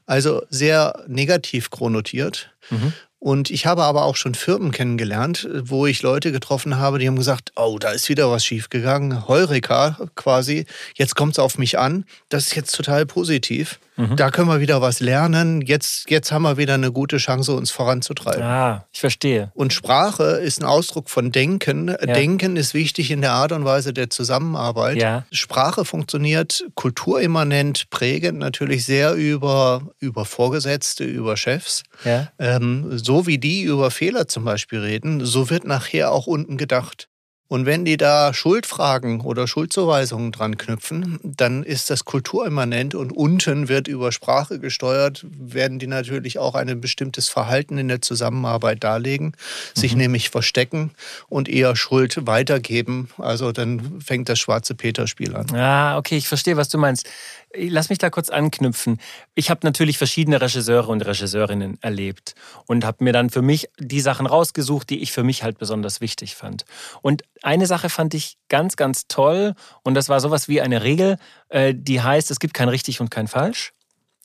Also 0.06 0.42
sehr 0.48 1.04
negativ 1.08 1.68
chronotiert. 1.68 2.50
Mhm. 2.70 2.94
Und 3.22 3.50
ich 3.50 3.66
habe 3.66 3.84
aber 3.84 4.04
auch 4.04 4.16
schon 4.16 4.34
Firmen 4.34 4.72
kennengelernt, 4.72 5.48
wo 5.52 5.86
ich 5.86 6.02
Leute 6.02 6.32
getroffen 6.32 6.78
habe, 6.78 6.98
die 6.98 7.06
haben 7.06 7.14
gesagt, 7.14 7.52
oh, 7.54 7.78
da 7.78 7.90
ist 7.90 8.08
wieder 8.08 8.28
was 8.32 8.44
schiefgegangen. 8.44 9.28
Heureka 9.28 9.96
quasi, 10.16 10.66
jetzt 10.96 11.14
kommt 11.14 11.34
es 11.34 11.38
auf 11.38 11.56
mich 11.56 11.78
an. 11.78 12.04
Das 12.30 12.46
ist 12.46 12.56
jetzt 12.56 12.74
total 12.74 13.06
positiv. 13.06 13.78
Mhm. 13.96 14.16
Da 14.16 14.30
können 14.30 14.48
wir 14.48 14.58
wieder 14.58 14.80
was 14.80 15.00
lernen. 15.00 15.60
Jetzt, 15.60 16.10
jetzt 16.10 16.32
haben 16.32 16.42
wir 16.42 16.56
wieder 16.56 16.74
eine 16.74 16.90
gute 16.90 17.18
Chance, 17.18 17.52
uns 17.52 17.70
voranzutreiben. 17.70 18.42
Ah, 18.42 18.86
ich 18.92 18.98
verstehe. 18.98 19.52
Und 19.54 19.72
Sprache 19.72 20.24
ist 20.24 20.60
ein 20.60 20.64
Ausdruck 20.64 21.08
von 21.08 21.30
Denken. 21.30 21.88
Ja. 21.88 21.96
Denken 21.96 22.56
ist 22.56 22.74
wichtig 22.74 23.10
in 23.10 23.20
der 23.20 23.32
Art 23.32 23.52
und 23.52 23.64
Weise 23.64 23.92
der 23.92 24.10
Zusammenarbeit. 24.10 24.96
Ja. 24.96 25.24
Sprache 25.30 25.84
funktioniert 25.84 26.64
kulturimmanent, 26.74 27.90
prägend 27.90 28.38
natürlich 28.38 28.84
sehr 28.84 29.12
über, 29.14 29.82
über 30.00 30.24
Vorgesetzte, 30.24 31.04
über 31.04 31.36
Chefs. 31.36 31.84
Ja. 32.04 32.32
Ähm, 32.38 32.98
so 32.98 33.11
wie 33.26 33.38
die 33.38 33.62
über 33.62 33.90
Fehler 33.90 34.26
zum 34.28 34.44
Beispiel 34.44 34.80
reden, 34.80 35.24
so 35.24 35.50
wird 35.50 35.64
nachher 35.64 36.10
auch 36.12 36.26
unten 36.26 36.56
gedacht. 36.56 37.08
Und 37.52 37.66
wenn 37.66 37.84
die 37.84 37.98
da 37.98 38.32
Schuldfragen 38.32 39.20
oder 39.20 39.46
Schuldzuweisungen 39.46 40.32
dran 40.32 40.56
knüpfen, 40.56 41.20
dann 41.22 41.64
ist 41.64 41.90
das 41.90 42.06
kulturimmanent 42.06 42.94
und 42.94 43.12
unten 43.12 43.68
wird 43.68 43.88
über 43.88 44.10
Sprache 44.10 44.58
gesteuert, 44.58 45.26
werden 45.30 45.78
die 45.78 45.86
natürlich 45.86 46.38
auch 46.38 46.54
ein 46.54 46.80
bestimmtes 46.80 47.28
Verhalten 47.28 47.76
in 47.76 47.88
der 47.88 48.00
Zusammenarbeit 48.00 48.82
darlegen, 48.82 49.34
sich 49.74 49.92
mhm. 49.92 49.98
nämlich 49.98 50.30
verstecken 50.30 50.92
und 51.28 51.46
eher 51.46 51.76
Schuld 51.76 52.26
weitergeben. 52.26 53.10
Also 53.18 53.52
dann 53.52 54.00
fängt 54.00 54.30
das 54.30 54.38
schwarze 54.38 54.74
Peter-Spiel 54.74 55.36
an. 55.36 55.54
Ah, 55.54 55.98
okay, 55.98 56.16
ich 56.16 56.28
verstehe, 56.28 56.56
was 56.56 56.70
du 56.70 56.78
meinst. 56.78 57.06
Lass 57.54 57.90
mich 57.90 57.98
da 57.98 58.08
kurz 58.08 58.30
anknüpfen. 58.30 58.98
Ich 59.34 59.50
habe 59.50 59.60
natürlich 59.64 59.98
verschiedene 59.98 60.40
Regisseure 60.40 60.88
und 60.88 61.04
Regisseurinnen 61.04 61.76
erlebt 61.82 62.34
und 62.64 62.86
habe 62.86 63.04
mir 63.04 63.12
dann 63.12 63.28
für 63.28 63.42
mich 63.42 63.68
die 63.78 64.00
Sachen 64.00 64.24
rausgesucht, 64.24 64.88
die 64.88 65.02
ich 65.02 65.12
für 65.12 65.22
mich 65.22 65.42
halt 65.42 65.58
besonders 65.58 66.00
wichtig 66.00 66.34
fand. 66.34 66.64
Und 67.02 67.24
eine 67.42 67.66
Sache 67.66 67.88
fand 67.88 68.14
ich 68.14 68.36
ganz, 68.48 68.76
ganz 68.76 69.06
toll 69.08 69.54
und 69.82 69.94
das 69.94 70.08
war 70.08 70.20
sowas 70.20 70.48
wie 70.48 70.60
eine 70.60 70.82
Regel, 70.82 71.16
äh, 71.48 71.74
die 71.76 72.00
heißt, 72.00 72.30
es 72.30 72.40
gibt 72.40 72.54
kein 72.54 72.68
richtig 72.68 73.00
und 73.00 73.10
kein 73.10 73.28
falsch. 73.28 73.72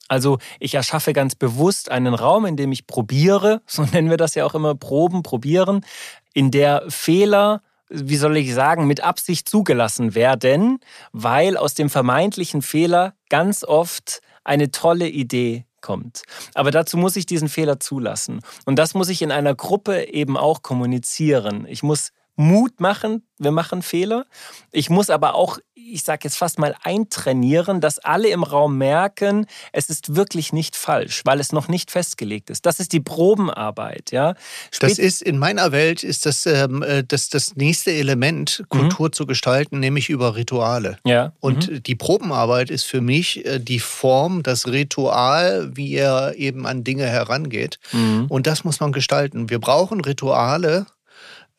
Also 0.08 0.38
ich 0.60 0.74
erschaffe 0.74 1.12
ganz 1.12 1.36
bewusst 1.36 1.92
einen 1.92 2.14
Raum, 2.14 2.46
in 2.46 2.56
dem 2.56 2.72
ich 2.72 2.88
probiere, 2.88 3.62
so 3.68 3.84
nennen 3.84 4.10
wir 4.10 4.18
das 4.18 4.36
ja 4.36 4.46
auch 4.46 4.56
immer, 4.56 4.76
proben, 4.76 5.24
probieren, 5.24 5.86
in 6.34 6.52
der 6.52 6.84
Fehler 6.88 7.62
wie 7.90 8.18
soll 8.18 8.38
ich 8.38 8.54
sagen, 8.54 8.86
mit 8.86 9.02
Absicht 9.02 9.48
zugelassen 9.48 10.14
werden, 10.14 10.80
weil 11.12 11.58
aus 11.58 11.74
dem 11.74 11.90
vermeintlichen 11.90 12.62
Fehler 12.62 13.14
ganz 13.30 13.64
oft 13.64 14.20
eine 14.44 14.72
tolle 14.72 15.08
Idee 15.08 15.66
kommt. 15.82 16.24
Aber 16.54 16.72
dazu 16.72 16.98
muss 16.98 17.16
ich 17.16 17.26
diesen 17.26 17.50
Fehler 17.50 17.80
zulassen. 17.80 18.42
Und 18.66 18.78
das 18.78 18.94
muss 18.94 19.10
ich 19.10 19.22
in 19.22 19.32
einer 19.32 19.56
Gruppe 19.56 20.10
eben 20.10 20.38
auch 20.38 20.64
kommunizieren. 20.64 21.66
Ich 21.70 21.84
muss 21.84 22.12
Mut 22.40 22.80
machen, 22.80 23.24
wir 23.40 23.52
machen 23.52 23.82
Fehler. 23.82 24.26
Ich 24.72 24.92
muss 24.92 25.10
aber 25.10 25.34
auch, 25.34 25.58
ich 25.74 26.04
sage 26.04 26.22
jetzt 26.26 26.38
fast 26.38 26.60
mal, 26.60 26.76
eintrainieren, 26.84 27.82
dass 27.82 27.98
alle 27.98 28.30
im 28.30 28.44
Raum 28.44 28.78
merken, 28.78 29.48
es 29.72 29.90
ist 29.90 30.16
wirklich 30.16 30.54
nicht 30.54 30.76
falsch, 30.76 31.24
weil 31.26 31.40
es 31.40 31.52
noch 31.52 31.68
nicht 31.68 31.90
festgelegt 31.90 32.52
ist. 32.52 32.68
Das 32.68 32.80
ist 32.80 32.94
die 32.94 33.00
Probenarbeit. 33.00 34.12
Ja? 34.12 34.36
Spät 34.72 34.92
das 34.92 35.00
ist 35.00 35.24
in 35.24 35.40
meiner 35.40 35.72
Welt 35.72 36.04
ist 36.04 36.28
das, 36.28 36.46
ähm, 36.46 36.84
äh, 36.84 37.04
das, 37.04 37.30
das 37.30 37.56
nächste 37.56 37.92
Element, 37.92 38.64
Kultur 38.70 39.08
mhm. 39.08 39.14
zu 39.14 39.26
gestalten, 39.26 39.80
nämlich 39.80 40.10
über 40.10 40.36
Rituale. 40.36 41.00
Ja. 41.04 41.34
Und 41.40 41.72
mhm. 41.72 41.84
die 41.84 41.96
Probenarbeit 41.96 42.70
ist 42.70 42.84
für 42.84 43.02
mich 43.02 43.46
äh, 43.48 43.60
die 43.60 43.80
Form, 43.80 44.44
das 44.44 44.68
Ritual, 44.68 45.72
wie 45.76 45.96
er 45.96 46.36
eben 46.36 46.68
an 46.68 46.84
Dinge 46.84 47.08
herangeht. 47.08 47.80
Mhm. 47.94 48.28
Und 48.30 48.46
das 48.46 48.64
muss 48.64 48.80
man 48.80 48.92
gestalten. 48.92 49.50
Wir 49.50 49.60
brauchen 49.60 50.02
Rituale, 50.02 50.86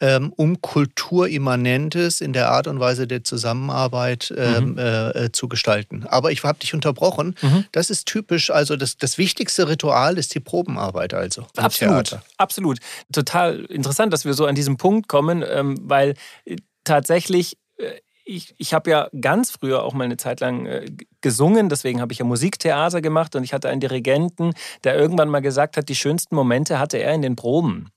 ähm, 0.00 0.32
um 0.36 0.60
Kulturimmanentes 0.60 2.20
in 2.20 2.32
der 2.32 2.50
Art 2.50 2.66
und 2.66 2.80
Weise 2.80 3.06
der 3.06 3.24
Zusammenarbeit 3.24 4.32
ähm, 4.36 4.72
mhm. 4.72 4.78
äh, 4.78 5.08
äh, 5.10 5.32
zu 5.32 5.48
gestalten. 5.48 6.06
Aber 6.06 6.30
ich 6.30 6.42
habe 6.44 6.58
dich 6.58 6.74
unterbrochen. 6.74 7.34
Mhm. 7.42 7.64
Das 7.72 7.90
ist 7.90 8.06
typisch, 8.06 8.50
also 8.50 8.76
das, 8.76 8.96
das 8.96 9.18
wichtigste 9.18 9.68
Ritual 9.68 10.18
ist 10.18 10.34
die 10.34 10.40
Probenarbeit 10.40 11.14
also. 11.14 11.46
Absolut, 11.56 12.08
Theater. 12.08 12.22
absolut. 12.36 12.78
Total 13.12 13.64
interessant, 13.66 14.12
dass 14.12 14.24
wir 14.24 14.34
so 14.34 14.46
an 14.46 14.54
diesem 14.54 14.76
Punkt 14.76 15.08
kommen, 15.08 15.44
ähm, 15.48 15.78
weil 15.82 16.14
äh, 16.44 16.56
tatsächlich 16.84 17.58
äh, 17.78 17.92
ich, 18.28 18.54
ich 18.58 18.74
habe 18.74 18.90
ja 18.90 19.08
ganz 19.18 19.50
früher 19.50 19.82
auch 19.82 19.94
mal 19.94 20.04
eine 20.04 20.18
Zeit 20.18 20.40
lang 20.40 20.66
äh, 20.66 20.86
gesungen, 21.22 21.70
deswegen 21.70 22.00
habe 22.00 22.12
ich 22.12 22.18
ja 22.18 22.26
Musiktheater 22.26 23.00
gemacht 23.00 23.34
und 23.34 23.42
ich 23.42 23.54
hatte 23.54 23.70
einen 23.70 23.80
Dirigenten, 23.80 24.52
der 24.84 24.96
irgendwann 24.96 25.30
mal 25.30 25.40
gesagt 25.40 25.78
hat, 25.78 25.88
die 25.88 25.94
schönsten 25.94 26.34
Momente 26.34 26.78
hatte 26.78 26.98
er 26.98 27.14
in 27.14 27.22
den 27.22 27.36
Proben. 27.36 27.90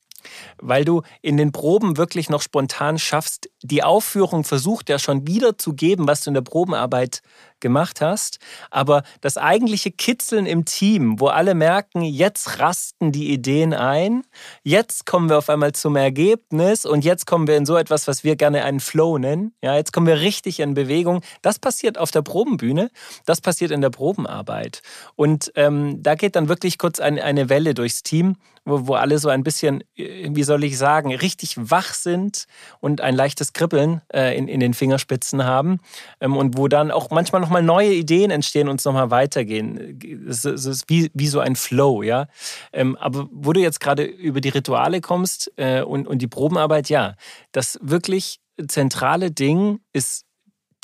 Weil 0.62 0.86
du 0.86 1.02
in 1.22 1.38
den 1.38 1.52
Proben 1.52 1.98
wirklich 1.98 2.30
noch 2.30 2.42
spontan 2.42 3.00
schaffst. 3.00 3.50
Die 3.62 3.84
Aufführung 3.84 4.44
versucht 4.44 4.90
ja 4.90 5.00
schon 5.00 5.28
wieder 5.28 5.58
zu 5.58 5.74
geben, 5.74 6.08
was 6.08 6.22
du 6.22 6.30
in 6.30 6.36
der 6.36 6.42
Probenarbeit 6.42 7.22
gemacht 7.62 8.02
hast. 8.02 8.40
Aber 8.70 9.04
das 9.22 9.38
eigentliche 9.38 9.92
Kitzeln 9.92 10.46
im 10.46 10.66
Team, 10.66 11.20
wo 11.20 11.28
alle 11.28 11.56
merken, 11.56 12.02
jetzt 12.02 12.60
rasten 12.60 13.12
die 13.12 13.32
Ideen 13.32 13.74
ein, 13.74 14.24
jetzt 14.64 15.06
kommen 15.06 15.30
wir 15.30 15.38
auf 15.38 15.50
einmal 15.50 15.72
zum 15.72 15.96
Ergebnis 15.96 16.86
und 16.86 17.06
jetzt 17.06 17.26
kommen 17.26 17.48
wir 17.48 17.58
in 17.58 17.66
so 17.66 17.78
etwas, 17.78 18.08
was 18.08 18.24
wir 18.24 18.36
gerne 18.36 18.64
einen 18.64 18.80
Flow 18.80 19.18
nennen. 19.18 19.54
Ja, 19.62 19.76
jetzt 19.76 19.94
kommen 19.94 20.08
wir 20.08 20.20
richtig 20.20 20.60
in 20.60 20.74
Bewegung. 20.74 21.22
Das 21.42 21.60
passiert 21.60 21.98
auf 21.98 22.12
der 22.12 22.22
Probenbühne, 22.22 22.90
das 23.26 23.42
passiert 23.42 23.72
in 23.72 23.82
der 23.82 23.90
Probenarbeit. 23.90 24.82
Und 25.16 25.52
ähm, 25.56 26.02
da 26.02 26.16
geht 26.16 26.36
dann 26.36 26.50
wirklich 26.50 26.78
kurz 26.78 27.00
ein, 27.00 27.20
eine 27.20 27.50
Welle 27.50 27.74
durchs 27.74 28.04
Team, 28.04 28.36
wo, 28.66 28.88
wo 28.88 28.94
alle 28.94 29.18
so 29.20 29.30
ein 29.30 29.44
bisschen, 29.44 29.84
äh, 29.96 30.30
wie 30.32 30.44
soll 30.44 30.64
ich 30.64 30.78
sagen, 30.78 31.14
richtig 31.14 31.56
wach 31.58 31.94
sind 31.94 32.46
und 32.80 33.02
ein 33.02 33.16
leichtes 33.16 33.54
Kribbeln 33.54 34.02
äh, 34.14 34.38
in, 34.38 34.48
in 34.48 34.60
den 34.60 34.74
Fingerspitzen 34.74 35.46
haben 35.46 35.80
ähm, 36.20 36.38
und 36.38 36.58
wo 36.58 36.68
dann 36.68 36.92
auch 36.92 37.10
manchmal 37.10 37.42
noch 37.42 37.50
nochmal 37.52 37.64
neue 37.64 37.94
Ideen 37.94 38.32
entstehen 38.32 38.70
und 38.70 38.80
es 38.80 38.86
nochmal 38.86 39.12
weitergehen. 39.12 40.00
Es 40.30 40.46
ist 40.46 40.90
wie, 40.90 41.12
wie 41.14 41.28
so 41.28 41.42
ein 41.42 41.58
Flow, 41.58 42.02
ja. 42.02 42.28
Ähm, 42.72 42.96
aber 42.96 43.28
wo 43.30 43.52
du 43.52 43.60
jetzt 43.60 43.82
gerade 43.82 44.04
über 44.04 44.40
die 44.40 44.50
Rituale 44.50 45.02
kommst 45.02 45.52
äh, 45.58 45.82
und, 45.82 46.08
und 46.08 46.20
die 46.22 46.28
Probenarbeit, 46.28 46.88
ja, 46.88 47.16
das 47.52 47.78
wirklich 47.82 48.40
zentrale 48.68 49.32
Ding 49.32 49.82
ist 49.92 50.26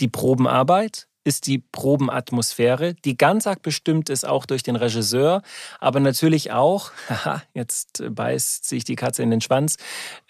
die 0.02 0.10
Probenarbeit, 0.10 1.08
ist 1.28 1.46
die 1.46 1.60
Probenatmosphäre, 1.60 2.94
die 2.94 3.18
ganz 3.18 3.46
arg 3.46 3.62
bestimmt 3.62 4.10
ist 4.10 4.26
auch 4.26 4.46
durch 4.46 4.64
den 4.64 4.78
Regisseur, 4.78 5.42
aber 5.80 6.00
natürlich 6.00 6.52
auch, 6.54 6.92
haha, 7.10 7.44
jetzt 7.54 8.04
beißt 8.10 8.66
sich 8.66 8.86
die 8.86 8.96
Katze 8.96 9.24
in 9.24 9.30
den 9.30 9.42
Schwanz, 9.42 9.76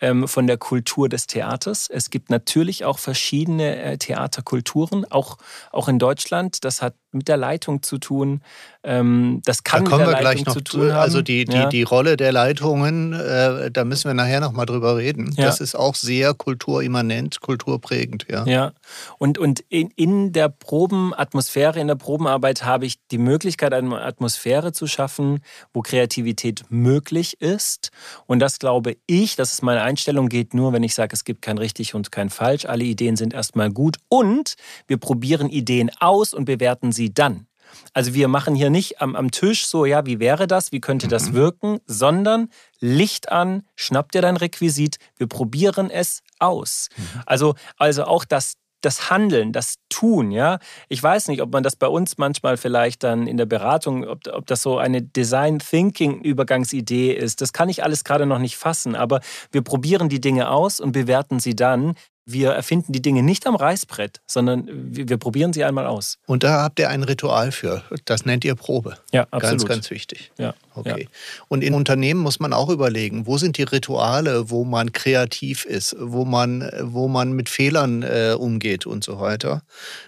ähm, 0.01 0.27
von 0.27 0.47
der 0.47 0.57
Kultur 0.57 1.07
des 1.07 1.27
Theaters. 1.27 1.87
Es 1.89 2.09
gibt 2.09 2.31
natürlich 2.31 2.83
auch 2.83 2.97
verschiedene 2.97 3.81
äh, 3.81 3.97
Theaterkulturen, 3.97 5.05
auch, 5.05 5.37
auch 5.71 5.87
in 5.87 5.99
Deutschland. 5.99 6.65
Das 6.65 6.81
hat 6.81 6.95
mit 7.17 7.27
der 7.27 7.37
Leitung 7.37 7.83
zu 7.83 7.97
tun. 7.97 8.41
Ähm, 8.83 9.41
das 9.43 9.63
kann 9.63 9.83
da 9.83 9.89
kommen 9.89 10.05
mit 10.05 10.13
der 10.13 10.19
wir 10.19 10.23
Leitung 10.23 10.43
gleich 10.43 10.45
noch 10.45 10.53
zu 10.53 10.61
tun 10.61 10.91
haben. 10.91 11.01
Also 11.01 11.21
die, 11.21 11.45
die, 11.45 11.55
ja. 11.55 11.67
die 11.67 11.83
Rolle 11.83 12.15
der 12.17 12.31
Leitungen, 12.31 13.13
äh, 13.13 13.69
da 13.71 13.83
müssen 13.83 14.09
wir 14.09 14.13
nachher 14.13 14.39
noch 14.39 14.53
mal 14.53 14.65
drüber 14.65 14.97
reden. 14.97 15.33
Ja. 15.35 15.45
Das 15.45 15.59
ist 15.59 15.75
auch 15.75 15.95
sehr 15.95 16.33
kulturimmanent, 16.33 17.41
kulturprägend. 17.41 18.25
Ja. 18.29 18.45
Ja, 18.45 18.71
und, 19.17 19.37
und 19.37 19.59
in, 19.69 19.89
in 19.95 20.31
der 20.31 20.49
Probenatmosphäre, 20.49 21.79
in 21.79 21.87
der 21.87 21.95
Probenarbeit 21.95 22.63
habe 22.63 22.85
ich 22.85 22.95
die 23.11 23.17
Möglichkeit, 23.17 23.73
eine 23.73 24.01
Atmosphäre 24.01 24.71
zu 24.71 24.87
schaffen, 24.87 25.39
wo 25.73 25.81
Kreativität 25.81 26.65
möglich 26.69 27.41
ist. 27.41 27.91
Und 28.25 28.39
das 28.39 28.59
glaube 28.59 28.95
ich, 29.05 29.35
das 29.35 29.51
ist 29.51 29.63
meine 29.63 29.81
Einstellung, 29.81 30.29
geht 30.29 30.53
nur, 30.53 30.73
wenn 30.73 30.83
ich 30.83 30.95
sage, 30.95 31.13
es 31.13 31.23
gibt 31.23 31.41
kein 31.41 31.57
richtig 31.57 31.93
und 31.93 32.11
kein 32.11 32.29
falsch. 32.29 32.65
Alle 32.65 32.83
Ideen 32.83 33.15
sind 33.15 33.33
erstmal 33.33 33.71
gut 33.71 33.97
und 34.07 34.55
wir 34.87 34.97
probieren 34.97 35.49
Ideen 35.49 35.91
aus 35.99 36.33
und 36.33 36.45
bewerten 36.45 36.91
sie 36.91 37.06
dann. 37.13 37.47
Also 37.93 38.13
wir 38.13 38.27
machen 38.27 38.55
hier 38.55 38.69
nicht 38.69 39.01
am, 39.01 39.15
am 39.15 39.31
Tisch 39.31 39.67
so, 39.67 39.85
ja, 39.85 40.05
wie 40.05 40.19
wäre 40.19 40.47
das, 40.47 40.71
wie 40.71 40.79
könnte 40.79 41.07
das 41.07 41.33
wirken, 41.33 41.79
sondern 41.85 42.49
Licht 42.79 43.31
an, 43.31 43.63
schnapp 43.75 44.11
dir 44.11 44.21
dein 44.21 44.37
Requisit, 44.37 44.97
wir 45.17 45.27
probieren 45.27 45.89
es 45.89 46.21
aus. 46.39 46.89
Also, 47.25 47.55
also 47.77 48.05
auch 48.05 48.25
das, 48.25 48.53
das 48.81 49.09
Handeln, 49.09 49.53
das 49.53 49.75
Tun, 49.89 50.31
ja. 50.31 50.59
Ich 50.87 51.01
weiß 51.01 51.29
nicht, 51.29 51.41
ob 51.41 51.51
man 51.51 51.63
das 51.63 51.75
bei 51.75 51.87
uns 51.87 52.17
manchmal 52.17 52.57
vielleicht 52.57 53.03
dann 53.03 53.27
in 53.27 53.37
der 53.37 53.47
Beratung, 53.47 54.05
ob, 54.07 54.27
ob 54.31 54.45
das 54.45 54.61
so 54.61 54.77
eine 54.77 55.01
Design 55.01 55.59
Thinking 55.59 56.21
Übergangsidee 56.21 57.11
ist. 57.11 57.41
Das 57.41 57.53
kann 57.53 57.69
ich 57.69 57.83
alles 57.83 58.03
gerade 58.03 58.25
noch 58.25 58.39
nicht 58.39 58.57
fassen, 58.57 58.95
aber 58.95 59.21
wir 59.51 59.63
probieren 59.63 60.09
die 60.09 60.21
Dinge 60.21 60.49
aus 60.49 60.79
und 60.79 60.91
bewerten 60.91 61.39
sie 61.39 61.55
dann. 61.55 61.95
Wir 62.29 62.51
erfinden 62.51 62.91
die 62.91 63.01
Dinge 63.01 63.23
nicht 63.23 63.47
am 63.47 63.55
Reißbrett, 63.55 64.19
sondern 64.27 64.67
wir, 64.67 65.07
wir 65.07 65.17
probieren 65.17 65.53
sie 65.53 65.63
einmal 65.63 65.87
aus. 65.87 66.19
Und 66.25 66.43
da 66.43 66.61
habt 66.61 66.77
ihr 66.77 66.89
ein 66.89 67.03
Ritual 67.03 67.53
für. 67.53 67.83
Das 68.03 68.25
nennt 68.25 68.43
ihr 68.43 68.55
Probe. 68.55 68.97
Ja, 69.13 69.27
absolut. 69.31 69.59
Ganz, 69.59 69.65
ganz 69.65 69.89
wichtig. 69.89 70.31
Ja, 70.37 70.53
Okay. 70.77 71.09
Und 71.47 71.63
in 71.63 71.73
Unternehmen 71.73 72.21
muss 72.21 72.39
man 72.39 72.53
auch 72.53 72.69
überlegen, 72.69 73.25
wo 73.25 73.37
sind 73.37 73.57
die 73.57 73.63
Rituale, 73.63 74.49
wo 74.49 74.63
man 74.63 74.91
kreativ 74.91 75.65
ist, 75.65 75.95
wo 75.99 76.23
man, 76.23 76.69
wo 76.81 77.07
man 77.07 77.31
mit 77.31 77.49
Fehlern 77.49 78.03
äh, 78.03 78.35
umgeht 78.37 78.85
und 78.85 79.03
so 79.03 79.19
weiter. 79.19 79.63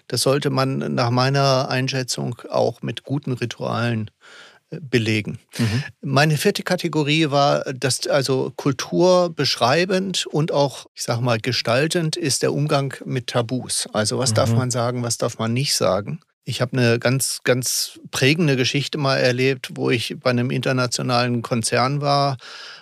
Das 0.07 0.21
sollte 0.21 0.49
man 0.49 0.93
nach 0.93 1.09
meiner 1.09 1.69
Einschätzung 1.69 2.35
auch 2.49 2.81
mit 2.81 3.03
guten 3.03 3.33
Ritualen 3.33 4.07
äh, 4.07 4.11
belegen. 4.69 5.39
Mhm. 5.57 5.83
Meine 6.01 6.37
vierte 6.37 6.63
Kategorie 6.63 7.31
war, 7.31 7.63
dass 7.73 8.07
also 8.07 8.51
Kultur 8.55 9.29
beschreibend 9.33 10.25
und 10.27 10.51
auch, 10.51 10.85
ich 10.93 11.03
sag 11.03 11.21
mal, 11.21 11.39
gestaltend 11.39 12.15
ist 12.15 12.43
der 12.43 12.53
Umgang 12.53 12.93
mit 13.05 13.27
Tabus. 13.27 13.87
Also 13.93 14.19
was 14.19 14.33
darf 14.33 14.51
Mhm. 14.51 14.57
man 14.57 14.71
sagen, 14.71 15.03
was 15.03 15.17
darf 15.17 15.39
man 15.39 15.53
nicht 15.53 15.75
sagen. 15.75 16.19
Ich 16.45 16.61
habe 16.61 16.77
eine 16.77 16.97
ganz, 16.99 17.41
ganz 17.43 17.99
prägende 18.11 18.55
Geschichte 18.55 18.97
mal 18.97 19.17
erlebt, 19.17 19.71
wo 19.75 19.89
ich 19.91 20.15
bei 20.19 20.31
einem 20.31 20.49
internationalen 20.49 21.41
Konzern 21.41 22.01
war 22.01 22.37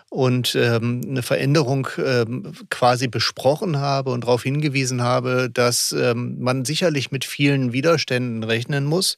und 0.09 0.55
ähm, 0.55 1.01
eine 1.05 1.21
Veränderung 1.21 1.87
ähm, 1.97 2.53
quasi 2.69 3.07
besprochen 3.07 3.79
habe 3.79 4.11
und 4.11 4.21
darauf 4.23 4.43
hingewiesen 4.43 5.01
habe, 5.01 5.49
dass 5.53 5.91
ähm, 5.91 6.37
man 6.39 6.63
sicherlich 6.63 7.11
mit 7.11 7.25
vielen 7.25 7.73
Widerständen 7.73 8.43
rechnen 8.43 8.85
muss 8.85 9.17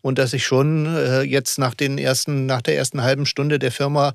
und 0.00 0.18
dass 0.18 0.32
ich 0.32 0.46
schon 0.46 0.86
äh, 0.86 1.22
jetzt 1.22 1.58
nach 1.58 1.74
den 1.74 1.98
ersten, 1.98 2.46
nach 2.46 2.62
der 2.62 2.76
ersten 2.76 3.02
halben 3.02 3.26
Stunde 3.26 3.58
der 3.58 3.72
Firma 3.72 4.14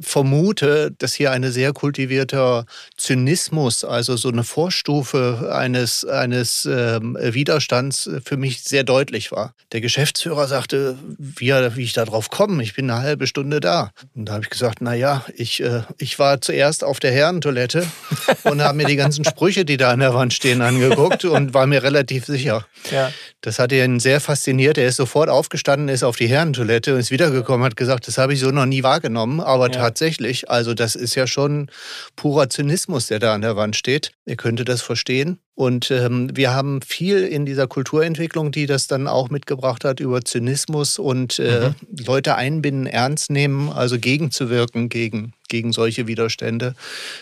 vermute, 0.00 0.92
dass 0.98 1.14
hier 1.14 1.30
eine 1.32 1.50
sehr 1.50 1.72
kultivierter 1.72 2.66
Zynismus, 2.96 3.84
also 3.84 4.16
so 4.16 4.28
eine 4.28 4.44
Vorstufe 4.44 5.50
eines, 5.52 6.04
eines 6.04 6.68
ähm, 6.70 7.16
Widerstands 7.20 8.10
für 8.24 8.36
mich 8.36 8.62
sehr 8.62 8.84
deutlich 8.84 9.32
war. 9.32 9.54
Der 9.72 9.80
Geschäftsführer 9.80 10.46
sagte, 10.46 10.96
wie, 11.18 11.50
wie 11.50 11.82
ich 11.82 11.92
da 11.92 12.04
drauf 12.04 12.30
komme, 12.30 12.62
ich 12.62 12.74
bin 12.74 12.90
eine 12.90 13.02
halbe 13.02 13.26
Stunde 13.26 13.60
da. 13.60 13.90
Und 14.14 14.26
da 14.26 14.34
habe 14.34 14.44
ich 14.44 14.50
gesagt, 14.50 14.78
na 14.80 14.94
ja, 14.94 15.24
ich, 15.34 15.62
äh, 15.62 15.82
ich 15.98 16.18
war 16.18 16.40
zuerst 16.40 16.84
auf 16.84 17.00
der 17.00 17.12
Herrentoilette 17.12 17.86
und 18.44 18.62
habe 18.62 18.76
mir 18.76 18.86
die 18.86 18.96
ganzen 18.96 19.24
Sprüche, 19.24 19.64
die 19.64 19.76
da 19.76 19.90
an 19.90 20.00
der 20.00 20.14
Wand 20.14 20.34
stehen, 20.34 20.62
angeguckt 20.62 21.24
und 21.24 21.54
war 21.54 21.66
mir 21.66 21.82
relativ 21.82 22.26
sicher. 22.26 22.66
Ja. 22.90 23.12
Das 23.40 23.58
hat 23.58 23.72
ihn 23.72 24.00
sehr 24.00 24.20
fasziniert. 24.20 24.76
Er 24.76 24.86
ist 24.86 24.96
sofort 24.96 25.30
aufgestanden, 25.30 25.88
ist 25.88 26.02
auf 26.02 26.16
die 26.16 26.26
Herrentoilette 26.26 26.94
und 26.94 27.00
ist 27.00 27.10
wiedergekommen, 27.10 27.64
hat 27.64 27.76
gesagt, 27.76 28.06
das 28.06 28.18
habe 28.18 28.34
ich 28.34 28.40
so 28.40 28.50
noch 28.50 28.66
nie 28.66 28.82
wahrgenommen. 28.82 29.40
Aber 29.40 29.66
Ja. 29.68 29.79
Tatsächlich, 29.80 30.50
also 30.50 30.74
das 30.74 30.94
ist 30.94 31.14
ja 31.14 31.26
schon 31.26 31.70
purer 32.16 32.48
Zynismus, 32.48 33.06
der 33.06 33.18
da 33.18 33.34
an 33.34 33.42
der 33.42 33.56
Wand 33.56 33.76
steht. 33.76 34.12
Ihr 34.26 34.36
könntet 34.36 34.68
das 34.68 34.82
verstehen. 34.82 35.38
Und 35.54 35.90
ähm, 35.90 36.34
wir 36.34 36.54
haben 36.54 36.80
viel 36.80 37.24
in 37.24 37.44
dieser 37.44 37.66
Kulturentwicklung, 37.66 38.50
die 38.50 38.66
das 38.66 38.86
dann 38.86 39.06
auch 39.06 39.28
mitgebracht 39.28 39.84
hat, 39.84 40.00
über 40.00 40.24
Zynismus 40.24 40.98
und 40.98 41.38
äh, 41.38 41.72
Leute 42.06 42.36
einbinden, 42.36 42.86
ernst 42.86 43.30
nehmen, 43.30 43.68
also 43.70 43.98
gegenzuwirken 43.98 44.88
gegen, 44.88 45.34
gegen 45.48 45.72
solche 45.72 46.06
Widerstände. 46.06 46.74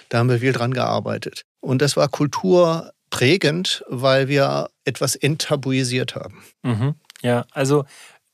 Da 0.09 0.19
haben 0.19 0.29
wir 0.29 0.39
viel 0.39 0.53
dran 0.53 0.73
gearbeitet. 0.73 1.43
Und 1.61 1.83
das 1.83 1.97
war 1.97 2.09
kulturprägend, 2.09 3.85
weil 3.89 4.29
wir 4.29 4.71
etwas 4.85 5.17
enttabuisiert 5.17 6.15
haben. 6.15 6.45
Mhm. 6.63 6.95
Ja, 7.23 7.45
also 7.51 7.87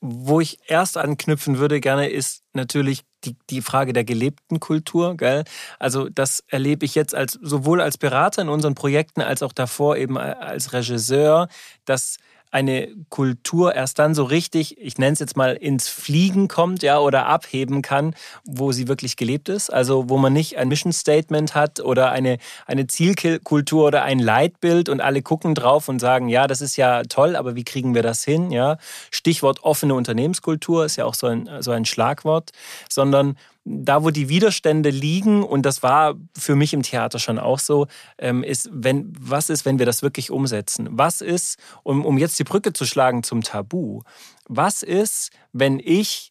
wo 0.06 0.40
ich 0.40 0.58
erst 0.66 0.98
anknüpfen 0.98 1.58
würde 1.58 1.80
gerne, 1.80 2.10
ist 2.10 2.42
natürlich 2.52 3.04
die, 3.24 3.36
die 3.50 3.62
Frage 3.62 3.92
der 3.92 4.04
gelebten 4.04 4.60
Kultur. 4.60 5.16
Gell? 5.16 5.44
Also 5.78 6.08
das 6.08 6.44
erlebe 6.48 6.84
ich 6.84 6.94
jetzt 6.94 7.14
als 7.14 7.32
sowohl 7.40 7.80
als 7.80 7.98
Berater 7.98 8.42
in 8.42 8.48
unseren 8.48 8.74
Projekten 8.74 9.20
als 9.20 9.42
auch 9.42 9.52
davor 9.52 9.96
eben 9.96 10.18
als 10.18 10.72
Regisseur, 10.72 11.48
dass 11.84 12.16
eine 12.54 12.88
Kultur 13.08 13.74
erst 13.74 13.98
dann 13.98 14.14
so 14.14 14.22
richtig, 14.22 14.78
ich 14.80 14.96
nenne 14.96 15.14
es 15.14 15.18
jetzt 15.18 15.36
mal, 15.36 15.54
ins 15.54 15.88
Fliegen 15.88 16.46
kommt, 16.46 16.84
ja, 16.84 17.00
oder 17.00 17.26
abheben 17.26 17.82
kann, 17.82 18.14
wo 18.44 18.70
sie 18.70 18.86
wirklich 18.86 19.16
gelebt 19.16 19.48
ist. 19.48 19.72
Also 19.72 20.08
wo 20.08 20.18
man 20.18 20.32
nicht 20.32 20.56
ein 20.56 20.68
Mission 20.68 20.92
Statement 20.92 21.56
hat 21.56 21.80
oder 21.80 22.12
eine, 22.12 22.38
eine 22.66 22.86
Zielkultur 22.86 23.88
oder 23.88 24.04
ein 24.04 24.20
Leitbild 24.20 24.88
und 24.88 25.00
alle 25.00 25.20
gucken 25.20 25.56
drauf 25.56 25.88
und 25.88 25.98
sagen, 25.98 26.28
ja, 26.28 26.46
das 26.46 26.60
ist 26.60 26.76
ja 26.76 27.02
toll, 27.02 27.34
aber 27.34 27.56
wie 27.56 27.64
kriegen 27.64 27.92
wir 27.92 28.04
das 28.04 28.22
hin? 28.22 28.52
Ja, 28.52 28.78
Stichwort 29.10 29.64
offene 29.64 29.94
Unternehmenskultur 29.94 30.84
ist 30.84 30.94
ja 30.94 31.06
auch 31.06 31.14
so 31.14 31.26
ein, 31.26 31.50
so 31.58 31.72
ein 31.72 31.84
Schlagwort, 31.84 32.52
sondern 32.88 33.36
da, 33.64 34.04
wo 34.04 34.10
die 34.10 34.28
Widerstände 34.28 34.90
liegen, 34.90 35.42
und 35.42 35.62
das 35.62 35.82
war 35.82 36.14
für 36.36 36.54
mich 36.54 36.74
im 36.74 36.82
Theater 36.82 37.18
schon 37.18 37.38
auch 37.38 37.58
so, 37.58 37.86
ähm, 38.18 38.42
ist, 38.42 38.68
wenn, 38.72 39.12
was 39.18 39.48
ist, 39.48 39.64
wenn 39.64 39.78
wir 39.78 39.86
das 39.86 40.02
wirklich 40.02 40.30
umsetzen? 40.30 40.88
Was 40.90 41.20
ist, 41.20 41.58
um, 41.82 42.04
um 42.04 42.18
jetzt 42.18 42.38
die 42.38 42.44
Brücke 42.44 42.72
zu 42.72 42.84
schlagen 42.84 43.22
zum 43.22 43.42
Tabu, 43.42 44.02
was 44.46 44.82
ist, 44.82 45.30
wenn 45.52 45.80
ich 45.80 46.30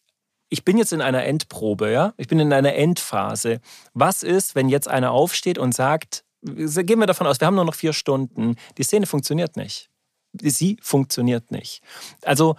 ich 0.50 0.64
bin 0.64 0.78
jetzt 0.78 0.92
in 0.92 1.00
einer 1.00 1.24
Endprobe, 1.24 1.90
ja? 1.90 2.14
Ich 2.16 2.28
bin 2.28 2.38
in 2.38 2.52
einer 2.52 2.74
Endphase. 2.74 3.60
Was 3.92 4.22
ist, 4.22 4.54
wenn 4.54 4.68
jetzt 4.68 4.86
einer 4.86 5.10
aufsteht 5.10 5.58
und 5.58 5.74
sagt, 5.74 6.24
gehen 6.42 7.00
wir 7.00 7.06
davon 7.06 7.26
aus, 7.26 7.40
wir 7.40 7.48
haben 7.48 7.56
nur 7.56 7.64
noch 7.64 7.74
vier 7.74 7.92
Stunden, 7.92 8.54
die 8.78 8.84
Szene 8.84 9.06
funktioniert 9.06 9.56
nicht. 9.56 9.90
Sie 10.40 10.78
funktioniert 10.80 11.50
nicht. 11.50 11.82
Also 12.22 12.54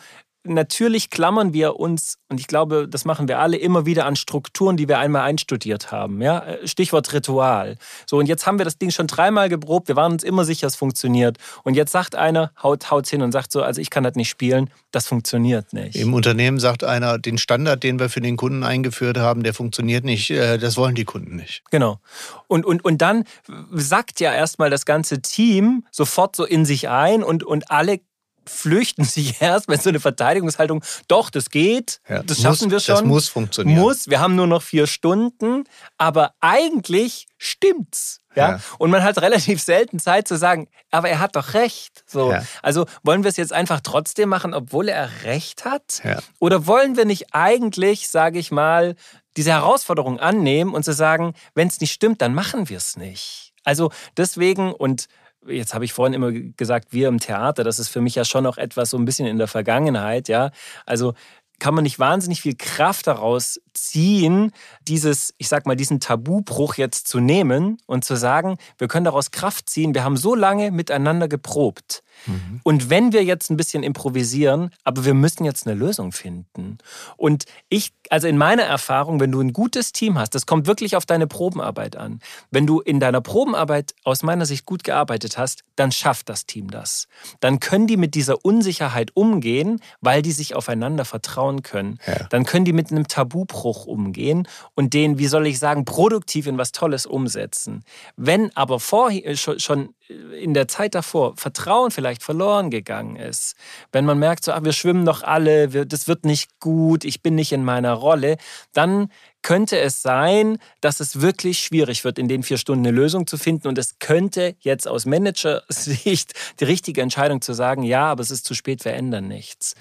natürlich 0.46 1.10
klammern 1.10 1.54
wir 1.54 1.80
uns, 1.80 2.18
und 2.30 2.40
ich 2.40 2.48
glaube, 2.48 2.88
das 2.88 3.06
machen 3.06 3.28
wir 3.28 3.40
alle, 3.40 3.58
immer 3.58 3.86
wieder 3.86 4.06
an 4.06 4.16
Strukturen, 4.16 4.78
die 4.78 4.88
wir 4.88 5.00
einmal 5.00 5.24
einstudiert 5.24 5.92
haben. 5.92 6.22
Ja? 6.22 6.40
Äh, 6.40 6.68
Stichwort 6.68 7.12
Ritual. 7.14 7.78
So, 8.06 8.18
und 8.18 8.28
jetzt 8.28 8.46
haben 8.46 8.58
wir 8.58 8.66
das 8.66 8.78
Ding 8.78 8.92
schon 8.92 9.08
dreimal 9.08 9.50
geprobt, 9.50 9.88
wir 9.88 9.96
waren 9.96 10.14
uns 10.14 10.24
immer 10.24 10.46
sicher, 10.46 10.68
es 10.68 10.76
funktioniert. 10.76 11.38
Und 11.64 11.76
jetzt 11.76 11.92
sagt 11.92 12.16
einer, 12.16 12.52
haut, 12.62 12.92
haut's 12.92 13.10
hin 13.10 13.22
und 13.22 13.32
sagt 13.32 13.52
so, 13.52 13.64
also 13.64 13.82
ich 13.82 13.90
kann 13.90 14.04
das 14.04 14.16
nicht 14.16 14.30
spielen, 14.30 14.70
das 14.92 15.08
funktioniert 15.08 15.74
nicht. 15.74 15.96
Im 15.96 16.14
Unternehmen 16.14 16.60
sagt 16.60 16.84
einer, 16.84 17.18
den 17.18 17.38
Standard, 17.38 17.84
den 17.84 18.00
wir 18.00 18.10
für 18.10 18.22
den 18.22 18.38
Kunden 18.38 18.64
eingeführt 18.64 19.18
haben, 19.18 19.44
der 19.44 19.54
funktioniert 19.54 20.04
nicht, 20.04 20.30
äh, 20.32 20.58
das 20.58 20.78
wollen 20.78 20.96
die 20.96 21.06
Kunden 21.06 21.36
nicht. 21.36 21.64
Genau. 21.72 22.00
Und, 22.48 22.66
und, 22.66 22.84
und 22.86 23.02
dann 23.02 23.24
sagt 23.72 24.20
ja 24.20 24.34
erstmal 24.34 24.70
das 24.70 24.86
ganze 24.86 25.22
Team 25.22 25.86
sofort 25.92 26.36
so 26.36 26.46
in 26.46 26.66
sich 26.66 26.90
ein 26.90 27.24
und, 27.24 27.44
und 27.44 27.72
alle 27.72 28.00
flüchten 28.48 29.04
sich 29.04 29.36
erst 29.42 29.68
mit 29.68 29.82
so 29.82 29.90
eine 29.90 30.00
Verteidigungshaltung. 30.00 30.84
Doch, 31.08 31.30
das 31.30 31.50
geht, 31.50 32.00
ja, 32.08 32.24
das 32.24 32.42
schaffen 32.42 32.66
muss, 32.66 32.72
wir 32.72 32.80
schon. 32.80 32.96
Das 32.96 33.06
muss 33.06 33.28
funktionieren. 33.30 33.80
Muss, 33.80 34.08
wir 34.08 34.20
haben 34.20 34.36
nur 34.36 34.48
noch 34.48 34.62
vier 34.62 34.88
Stunden, 34.88 35.64
aber 35.98 36.34
eigentlich 36.40 37.28
stimmt's. 37.38 38.22
Ja? 38.36 38.52
ja. 38.52 38.60
Und 38.78 38.92
man 38.92 39.04
hat 39.04 39.22
relativ 39.22 39.62
selten 39.62 40.00
Zeit 40.00 40.28
zu 40.28 40.38
sagen, 40.38 40.68
aber 40.92 41.10
er 41.10 41.20
hat 41.20 41.36
doch 41.36 41.54
recht. 41.54 42.04
So. 42.06 42.32
Ja. 42.32 42.44
Also 42.62 42.86
wollen 43.04 43.24
wir 43.24 43.30
es 43.30 43.38
jetzt 43.38 43.54
einfach 43.54 43.82
trotzdem 43.82 44.30
machen, 44.30 44.54
obwohl 44.54 44.90
er 44.90 45.10
recht 45.24 45.66
hat? 45.66 46.02
Ja. 46.04 46.20
Oder 46.40 46.68
wollen 46.68 46.98
wir 46.98 47.06
nicht 47.06 47.34
eigentlich, 47.34 48.08
sage 48.10 48.40
ich 48.40 48.52
mal, 48.52 48.96
diese 49.38 49.52
Herausforderung 49.52 50.20
annehmen 50.20 50.74
und 50.74 50.84
zu 50.84 50.94
sagen, 50.94 51.34
wenn 51.54 51.68
es 51.68 51.82
nicht 51.82 51.92
stimmt, 51.92 52.22
dann 52.22 52.34
machen 52.34 52.70
wir 52.70 52.78
es 52.78 52.98
nicht. 52.98 53.54
Also 53.64 53.92
deswegen 54.16 54.74
und 54.74 55.08
jetzt 55.48 55.74
habe 55.74 55.86
ich 55.86 55.94
vorhin 55.94 56.14
immer 56.14 56.32
gesagt, 56.32 56.92
wir 56.92 57.08
im 57.08 57.20
Theater, 57.20 57.64
das 57.64 57.80
ist 57.80 57.90
für 57.90 58.02
mich 58.02 58.16
ja 58.16 58.26
schon 58.26 58.44
noch 58.44 58.58
etwas 58.58 58.90
so 58.90 58.98
ein 58.98 59.06
bisschen 59.06 59.28
in 59.28 59.38
der 59.38 59.48
Vergangenheit, 59.48 60.28
ja. 60.28 60.52
Also 60.86 61.14
kann 61.60 61.74
man 61.74 61.84
nicht 61.84 62.00
wahnsinnig 62.00 62.42
viel 62.42 62.56
Kraft 62.56 63.08
daraus 63.08 63.62
ziehen, 63.78 64.52
dieses, 64.88 65.34
ich 65.38 65.48
sag 65.48 65.66
mal, 65.66 65.76
diesen 65.76 66.00
Tabubruch 66.00 66.76
jetzt 66.76 67.08
zu 67.08 67.20
nehmen 67.20 67.78
und 67.86 68.04
zu 68.06 68.16
sagen, 68.16 68.58
wir 68.78 68.88
können 68.88 69.06
daraus 69.06 69.32
Kraft 69.32 69.70
ziehen. 69.70 69.94
Wir 69.94 70.04
haben 70.04 70.18
so 70.18 70.36
lange 70.36 70.72
miteinander 70.72 71.28
geprobt. 71.28 72.04
Mhm. 72.28 72.62
Und 72.64 72.90
wenn 72.90 73.12
wir 73.12 73.24
jetzt 73.24 73.50
ein 73.50 73.58
bisschen 73.58 73.84
improvisieren, 73.84 74.72
aber 74.84 75.06
wir 75.06 75.14
müssen 75.14 75.44
jetzt 75.44 75.68
eine 75.68 75.76
Lösung 75.76 76.12
finden. 76.12 76.78
Und 77.18 77.46
ich, 77.70 77.92
also 78.10 78.28
in 78.28 78.38
meiner 78.38 78.64
Erfahrung, 78.64 79.20
wenn 79.20 79.32
du 79.32 79.42
ein 79.42 79.54
gutes 79.54 79.92
Team 79.92 80.18
hast, 80.18 80.36
das 80.36 80.46
kommt 80.46 80.68
wirklich 80.68 80.96
auf 80.96 81.06
deine 81.06 81.28
Probenarbeit 81.28 81.96
an. 81.96 82.20
Wenn 82.52 82.66
du 82.66 82.80
in 82.80 83.00
deiner 83.00 83.22
Probenarbeit 83.22 83.94
aus 84.04 84.24
meiner 84.24 84.46
Sicht 84.46 84.66
gut 84.66 84.84
gearbeitet 84.84 85.38
hast, 85.38 85.64
dann 85.76 85.92
schafft 85.92 86.30
das 86.30 86.46
Team 86.46 86.70
das. 86.70 87.08
Dann 87.40 87.60
können 87.60 87.88
die 87.88 87.98
mit 87.98 88.16
dieser 88.16 88.46
Unsicherheit 88.46 89.12
umgehen, 89.16 89.82
weil 90.02 90.22
die 90.22 90.32
sich 90.32 90.56
aufeinander 90.56 91.06
vertrauen 91.06 91.64
können. 91.64 92.00
Ja. 92.08 92.28
Dann 92.30 92.46
können 92.46 92.66
die 92.66 92.74
mit 92.74 92.92
einem 92.92 93.08
Tabubruch 93.08 93.65
umgehen 93.88 94.48
und 94.76 94.94
den, 94.94 95.18
wie 95.18 95.28
soll 95.28 95.48
ich 95.48 95.60
sagen, 95.60 95.86
produktiv 95.86 96.48
in 96.48 96.58
was 96.58 96.72
Tolles 96.72 97.06
umsetzen. 97.06 97.84
Wenn 98.16 98.56
aber 98.56 98.80
vorher 98.80 99.36
schon 99.36 99.95
in 100.10 100.54
der 100.54 100.68
Zeit 100.68 100.96
davor 100.96 101.36
Vertrauen 101.36 101.92
vielleicht 101.92 102.24
verloren 102.24 102.70
gegangen 102.70 103.16
ist, 103.16 103.56
wenn 103.92 104.06
man 104.06 104.20
merkt, 104.20 104.44
so, 104.44 104.52
ach, 104.52 104.64
wir 104.64 104.74
schwimmen 104.74 105.06
doch 105.06 105.24
alle, 105.24 105.74
wir, 105.74 105.86
das 105.86 106.08
wird 106.08 106.26
nicht 106.26 106.60
gut, 106.60 107.04
ich 107.06 107.22
bin 107.22 107.36
nicht 107.36 107.52
in 107.52 107.64
meiner 107.64 107.94
Rolle, 107.94 108.38
dann 108.74 109.10
könnte 109.42 109.78
es 109.80 110.02
sein, 110.02 110.58
dass 110.82 111.00
es 111.00 111.22
wirklich 111.22 111.60
schwierig 111.60 112.04
wird, 112.04 112.18
in 112.18 112.28
den 112.28 112.42
vier 112.42 112.58
Stunden 112.58 112.88
eine 112.88 112.96
Lösung 112.96 113.28
zu 113.28 113.38
finden. 113.38 113.68
Und 113.68 113.78
es 113.78 114.00
könnte 114.00 114.56
jetzt 114.60 114.88
aus 114.88 115.06
Managersicht 115.06 116.34
die 116.60 116.64
richtige 116.64 117.02
Entscheidung 117.02 117.42
zu 117.42 117.54
sagen, 117.54 117.84
ja, 117.84 118.06
aber 118.06 118.22
es 118.22 118.32
ist 118.32 118.46
zu 118.46 118.56
spät, 118.56 118.84
wir 118.86 118.94
ändern 118.94 119.28
nichts. 119.28 119.76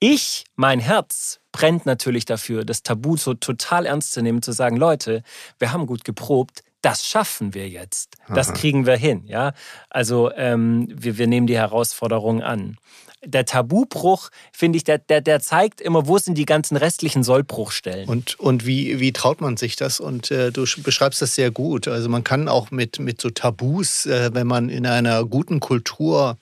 Ich, 0.00 0.44
mein 0.56 0.80
Herz, 0.80 1.40
brennt 1.52 1.84
natürlich 1.84 2.24
dafür, 2.24 2.64
das 2.64 2.82
Tabu 2.82 3.18
so 3.18 3.34
total 3.34 3.84
ernst 3.84 4.12
zu 4.12 4.22
nehmen, 4.22 4.40
zu 4.40 4.52
sagen, 4.52 4.76
Leute, 4.76 5.22
wir 5.58 5.72
haben 5.72 5.86
gut 5.86 6.04
geprobt, 6.04 6.62
das 6.82 7.06
schaffen 7.06 7.54
wir 7.54 7.68
jetzt. 7.68 8.16
Das 8.28 8.48
Aha. 8.48 8.56
kriegen 8.56 8.86
wir 8.86 8.96
hin. 8.96 9.24
Ja? 9.26 9.54
Also 9.88 10.30
ähm, 10.32 10.88
wir, 10.90 11.16
wir 11.16 11.26
nehmen 11.26 11.46
die 11.46 11.56
Herausforderung 11.56 12.42
an. 12.42 12.76
Der 13.24 13.44
Tabubruch, 13.44 14.30
finde 14.52 14.78
ich, 14.78 14.84
der, 14.84 14.98
der, 14.98 15.20
der 15.20 15.38
zeigt 15.38 15.80
immer, 15.80 16.08
wo 16.08 16.18
sind 16.18 16.36
die 16.36 16.44
ganzen 16.44 16.76
restlichen 16.76 17.22
Sollbruchstellen. 17.22 18.08
Und, 18.08 18.38
und 18.40 18.66
wie, 18.66 18.98
wie 18.98 19.12
traut 19.12 19.40
man 19.40 19.56
sich 19.56 19.76
das? 19.76 20.00
Und 20.00 20.32
äh, 20.32 20.50
du 20.50 20.64
beschreibst 20.82 21.22
das 21.22 21.36
sehr 21.36 21.52
gut. 21.52 21.86
Also 21.86 22.08
man 22.08 22.24
kann 22.24 22.48
auch 22.48 22.72
mit, 22.72 22.98
mit 22.98 23.20
so 23.20 23.30
Tabus, 23.30 24.06
äh, 24.06 24.30
wenn 24.32 24.48
man 24.48 24.68
in 24.68 24.86
einer 24.86 25.24
guten 25.24 25.60
Kultur 25.60 26.36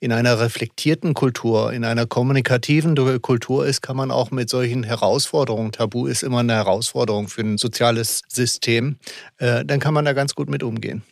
in 0.00 0.12
einer 0.12 0.40
reflektierten 0.40 1.14
Kultur, 1.14 1.72
in 1.72 1.84
einer 1.84 2.06
kommunikativen 2.06 2.94
Kultur 3.20 3.66
ist, 3.66 3.82
kann 3.82 3.96
man 3.96 4.10
auch 4.10 4.30
mit 4.30 4.48
solchen 4.48 4.84
Herausforderungen, 4.84 5.72
Tabu 5.72 6.06
ist 6.06 6.22
immer 6.22 6.40
eine 6.40 6.54
Herausforderung 6.54 7.28
für 7.28 7.42
ein 7.42 7.58
soziales 7.58 8.22
System, 8.28 8.96
äh, 9.38 9.64
dann 9.64 9.80
kann 9.80 9.94
man 9.94 10.04
da 10.04 10.12
ganz 10.12 10.34
gut 10.34 10.48
mit 10.48 10.62
umgehen. 10.62 11.02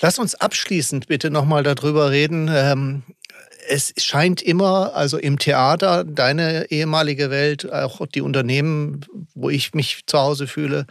Lass 0.00 0.18
uns 0.18 0.34
abschließend 0.34 1.08
bitte 1.08 1.30
nochmal 1.30 1.62
darüber 1.62 2.10
reden. 2.10 2.48
Ähm, 2.52 3.02
es 3.68 3.92
scheint 3.98 4.42
immer, 4.42 4.94
also 4.94 5.18
im 5.18 5.38
Theater, 5.38 6.04
deine 6.04 6.70
ehemalige 6.70 7.30
Welt, 7.30 7.70
auch 7.72 8.04
die 8.06 8.20
Unternehmen, 8.20 9.04
wo 9.34 9.50
ich 9.50 9.74
mich 9.74 10.00
zu 10.06 10.18
Hause 10.18 10.46
fühle, 10.46 10.86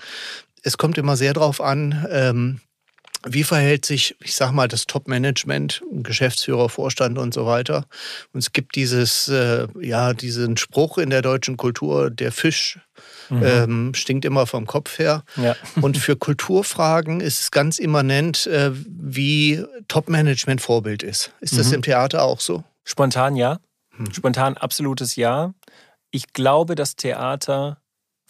es 0.64 0.78
kommt 0.78 0.98
immer 0.98 1.18
sehr 1.18 1.34
darauf 1.34 1.60
an, 1.60 2.08
ähm, 2.10 2.62
wie 3.26 3.44
verhält 3.44 3.86
sich, 3.86 4.16
ich 4.20 4.36
sag 4.36 4.52
mal, 4.52 4.68
das 4.68 4.88
Top-Management, 4.88 5.82
Geschäftsführer, 5.92 6.70
Vorstand 6.70 7.18
und 7.18 7.34
so 7.34 7.46
weiter? 7.46 7.86
Und 8.34 8.40
es 8.40 8.52
gibt 8.52 8.76
dieses, 8.76 9.28
äh, 9.28 9.68
ja, 9.80 10.14
diesen 10.14 10.58
Spruch 10.58 10.98
in 10.98 11.10
der 11.10 11.22
deutschen 11.22 11.58
Kultur, 11.58 12.10
der 12.10 12.32
Fisch 12.32 12.80
mhm. 13.30 13.44
ähm, 13.44 13.94
stinkt 13.94 14.26
immer 14.26 14.48
vom 14.48 14.66
Kopf 14.66 15.00
her. 15.00 15.24
Ja. 15.38 15.56
Und 15.82 15.98
für 15.98 16.16
Kulturfragen 16.16 17.22
ist 17.22 17.42
es 17.42 17.52
ganz 17.52 17.80
immanent, 17.80 18.48
äh, 18.48 18.72
wie 18.74 19.64
Top-Management 19.88 20.62
Vorbild 20.62 21.04
ist. 21.04 21.32
Ist 21.42 21.58
das 21.58 21.68
mhm. 21.68 21.76
im 21.76 21.82
Theater 21.84 22.24
auch 22.24 22.40
so? 22.40 22.64
Spontan 22.84 23.36
ja. 23.36 23.60
Mhm. 23.98 24.14
Spontan 24.14 24.58
absolutes 24.58 25.16
Ja. 25.16 25.54
Ich 26.12 26.34
glaube, 26.34 26.76
das 26.76 26.96
Theater 26.96 27.81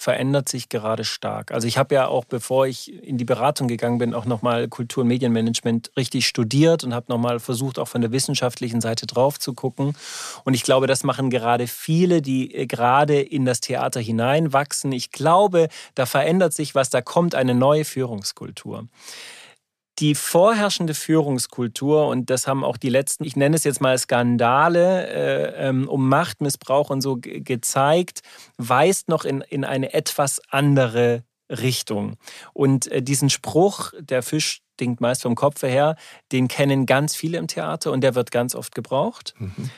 verändert 0.02 0.50
sich 0.50 0.68
gerade 0.68 1.04
stark. 1.04 1.52
Also 1.52 1.68
ich 1.68 1.78
habe 1.78 1.94
ja 1.94 2.08
auch, 2.08 2.26
bevor 2.26 2.66
ich 2.66 2.92
in 3.04 3.20
die 3.20 3.24
Beratung 3.24 3.68
gegangen 3.68 4.00
bin, 4.00 4.16
auch 4.16 4.26
nochmal 4.26 4.68
Kultur- 4.68 5.04
und 5.04 5.10
Medienmanagement 5.10 5.92
richtig 5.96 6.26
studiert 6.26 6.84
und 6.84 6.96
habe 6.96 7.06
nochmal 7.10 7.40
versucht, 7.40 7.78
auch 7.78 7.88
von 7.88 8.02
der 8.02 8.12
wissenschaftlichen 8.12 8.82
Seite 8.82 9.06
drauf 9.06 9.38
zu 9.38 9.54
gucken. 9.54 9.96
Und 10.44 10.56
ich 10.56 10.64
glaube, 10.64 10.88
das 10.88 11.04
machen 11.04 11.30
gerade 11.30 11.68
viele, 11.68 12.24
die 12.24 12.52
äh, 12.52 12.66
gerade 12.66 13.22
in 13.22 13.46
das 13.46 13.62
Theater 13.62 14.00
hineinwachsen. 14.00 14.92
Ich 14.92 15.12
glaube, 15.12 15.68
da 15.94 16.08
verändert 16.08 16.54
sich 16.54 16.74
was, 16.74 16.90
da 16.90 17.02
kommt 17.02 17.36
eine 17.36 17.54
neue 17.54 17.86
Führungskultur 17.86 18.88
die 20.02 20.16
vorherrschende 20.16 20.94
Führungskultur, 20.96 22.08
und 22.08 22.30
das 22.30 22.48
haben 22.48 22.64
auch 22.64 22.78
die 22.78 22.90
letzten, 22.90 23.24
ich 23.24 23.36
nenne 23.36 23.56
es 23.56 23.64
jetzt 23.64 23.82
mal 23.82 23.98
Skandale 23.98 25.08
äh, 25.08 25.70
ähm, 25.70 25.88
um 25.88 26.10
Machtmissbrauch 26.10 26.90
und 26.90 27.02
so 27.02 27.18
gezeigt, 27.22 28.22
weist 28.58 29.08
noch 29.08 29.24
in, 29.24 29.42
in 29.42 29.64
eine 29.64 29.94
etwas 29.94 30.42
andere 30.50 31.24
Richtung. 31.50 32.18
Und 32.54 32.92
äh, 32.92 33.02
diesen 33.02 33.30
Spruch, 33.30 33.94
der 34.00 34.24
Fisch 34.24 34.62
stinkt 34.74 35.00
meist 35.00 35.22
vom 35.22 35.36
Kopf 35.36 35.62
her, 35.62 35.96
den 36.32 36.48
kennen 36.48 36.88
ganz 36.88 37.16
viele 37.16 37.38
im 37.38 37.48
Theater 37.48 37.92
und 37.92 38.02
der 38.02 38.16
wird 38.16 38.32
ganz 38.32 38.56
oft 38.56 38.74
gebraucht. 38.74 39.36
Mhm. 39.38 39.70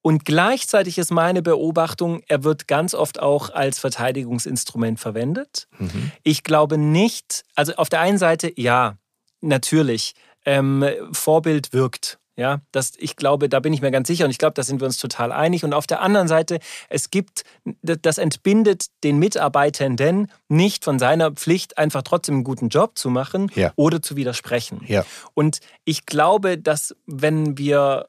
Und 0.00 0.24
gleichzeitig 0.24 0.98
ist 0.98 1.10
meine 1.10 1.42
Beobachtung, 1.42 2.22
er 2.28 2.44
wird 2.44 2.68
ganz 2.68 2.94
oft 2.94 3.20
auch 3.20 3.50
als 3.50 3.78
Verteidigungsinstrument 3.78 5.00
verwendet. 5.00 5.66
Mhm. 5.78 6.12
Ich 6.22 6.44
glaube 6.44 6.78
nicht, 6.78 7.42
also 7.56 7.74
auf 7.76 7.88
der 7.88 8.00
einen 8.00 8.18
Seite, 8.18 8.52
ja, 8.54 8.98
natürlich, 9.44 10.14
ähm, 10.44 10.84
Vorbild 11.12 11.72
wirkt. 11.72 12.18
Ja, 12.36 12.62
das, 12.72 12.94
ich 12.98 13.14
glaube, 13.14 13.48
da 13.48 13.60
bin 13.60 13.72
ich 13.72 13.80
mir 13.80 13.92
ganz 13.92 14.08
sicher 14.08 14.24
und 14.24 14.30
ich 14.32 14.38
glaube, 14.38 14.54
da 14.54 14.64
sind 14.64 14.80
wir 14.80 14.86
uns 14.86 14.98
total 14.98 15.30
einig. 15.30 15.62
Und 15.62 15.72
auf 15.72 15.86
der 15.86 16.00
anderen 16.00 16.26
Seite, 16.26 16.58
es 16.88 17.10
gibt, 17.10 17.44
das 17.82 18.18
entbindet 18.18 18.86
den 19.04 19.20
Mitarbeitenden 19.20 20.32
nicht 20.48 20.84
von 20.84 20.98
seiner 20.98 21.30
Pflicht, 21.30 21.78
einfach 21.78 22.02
trotzdem 22.02 22.36
einen 22.36 22.44
guten 22.44 22.70
Job 22.70 22.98
zu 22.98 23.08
machen 23.08 23.52
ja. 23.54 23.72
oder 23.76 24.02
zu 24.02 24.16
widersprechen. 24.16 24.80
Ja. 24.88 25.04
Und 25.34 25.60
ich 25.84 26.06
glaube, 26.06 26.58
dass 26.58 26.96
wenn 27.06 27.56
wir 27.56 28.08